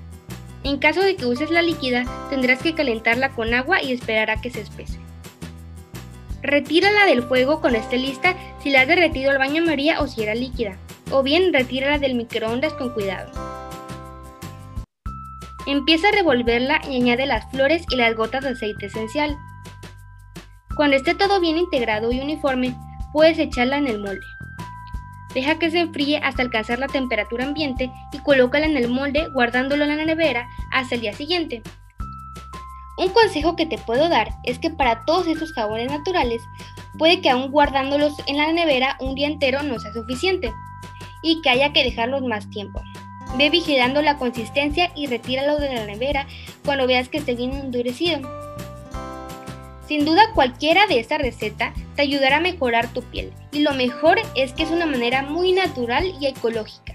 En 0.63 0.77
caso 0.77 1.01
de 1.01 1.15
que 1.15 1.25
uses 1.25 1.49
la 1.49 1.61
líquida, 1.61 2.05
tendrás 2.29 2.61
que 2.61 2.75
calentarla 2.75 3.29
con 3.29 3.53
agua 3.53 3.81
y 3.81 3.91
esperar 3.91 4.29
a 4.29 4.39
que 4.39 4.49
se 4.49 4.61
espese. 4.61 4.99
Retírala 6.43 7.05
del 7.05 7.23
fuego 7.23 7.61
cuando 7.61 7.79
esté 7.79 7.97
lista 7.97 8.35
si 8.61 8.69
la 8.69 8.81
has 8.81 8.87
derretido 8.87 9.31
al 9.31 9.37
baño 9.37 9.63
María 9.63 10.01
o 10.01 10.07
si 10.07 10.23
era 10.23 10.35
líquida, 10.35 10.77
o 11.09 11.23
bien 11.23 11.53
retírala 11.53 11.99
del 11.99 12.15
microondas 12.15 12.73
con 12.73 12.89
cuidado. 12.89 13.31
Empieza 15.65 16.09
a 16.09 16.11
revolverla 16.11 16.81
y 16.89 16.97
añade 16.97 17.25
las 17.25 17.49
flores 17.49 17.85
y 17.89 17.95
las 17.95 18.13
gotas 18.15 18.43
de 18.43 18.49
aceite 18.49 18.87
esencial. 18.87 19.37
Cuando 20.75 20.97
esté 20.97 21.15
todo 21.15 21.39
bien 21.39 21.57
integrado 21.57 22.11
y 22.11 22.19
uniforme, 22.19 22.75
puedes 23.13 23.39
echarla 23.39 23.77
en 23.77 23.87
el 23.87 23.99
molde. 23.99 24.25
Deja 25.33 25.57
que 25.57 25.71
se 25.71 25.79
enfríe 25.79 26.17
hasta 26.17 26.41
alcanzar 26.41 26.77
la 26.77 26.87
temperatura 26.87 27.45
ambiente 27.45 27.89
y 28.11 28.17
colócala 28.19 28.65
en 28.65 28.75
el 28.75 28.89
molde 28.89 29.29
guardándolo 29.29 29.85
en 29.85 29.97
la 29.97 30.05
nevera 30.05 30.49
hasta 30.73 30.95
el 30.95 31.01
día 31.01 31.13
siguiente. 31.13 31.63
Un 32.95 33.09
consejo 33.09 33.55
que 33.55 33.65
te 33.65 33.79
puedo 33.79 34.07
dar 34.07 34.29
es 34.43 34.59
que 34.59 34.69
para 34.69 35.03
todos 35.05 35.27
estos 35.27 35.51
jabones 35.53 35.89
naturales, 35.89 36.43
puede 36.97 37.21
que 37.21 37.29
aún 37.29 37.51
guardándolos 37.51 38.13
en 38.27 38.37
la 38.37 38.51
nevera 38.51 38.97
un 38.99 39.15
día 39.15 39.27
entero 39.27 39.63
no 39.63 39.79
sea 39.79 39.93
suficiente 39.93 40.53
y 41.23 41.41
que 41.41 41.49
haya 41.49 41.73
que 41.73 41.83
dejarlos 41.83 42.21
más 42.21 42.49
tiempo. 42.51 42.81
Ve 43.35 43.49
vigilando 43.49 44.03
la 44.03 44.17
consistencia 44.17 44.91
y 44.95 45.07
retíralo 45.07 45.57
de 45.57 45.73
la 45.73 45.85
nevera 45.85 46.27
cuando 46.63 46.85
veas 46.85 47.09
que 47.09 47.17
esté 47.17 47.33
bien 47.33 47.53
endurecido. 47.53 48.19
Sin 49.87 50.05
duda 50.05 50.31
cualquiera 50.35 50.85
de 50.85 50.99
esta 50.99 51.17
receta 51.17 51.73
te 51.95 52.03
ayudará 52.03 52.37
a 52.37 52.41
mejorar 52.41 52.93
tu 52.93 53.01
piel 53.01 53.33
y 53.51 53.59
lo 53.59 53.73
mejor 53.73 54.19
es 54.35 54.53
que 54.53 54.63
es 54.63 54.71
una 54.71 54.85
manera 54.85 55.23
muy 55.23 55.51
natural 55.51 56.13
y 56.21 56.27
ecológica. 56.27 56.92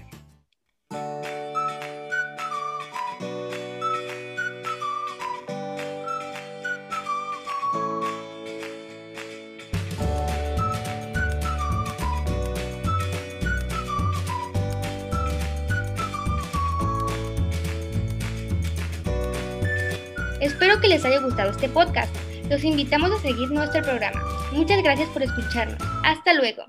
Espero 20.41 20.79
que 20.79 20.87
les 20.87 21.05
haya 21.05 21.19
gustado 21.19 21.51
este 21.51 21.69
podcast. 21.69 22.15
Los 22.49 22.63
invitamos 22.63 23.11
a 23.11 23.21
seguir 23.21 23.51
nuestro 23.51 23.81
programa. 23.81 24.21
Muchas 24.51 24.81
gracias 24.81 25.09
por 25.09 25.23
escucharnos. 25.23 25.77
Hasta 26.03 26.33
luego. 26.33 26.65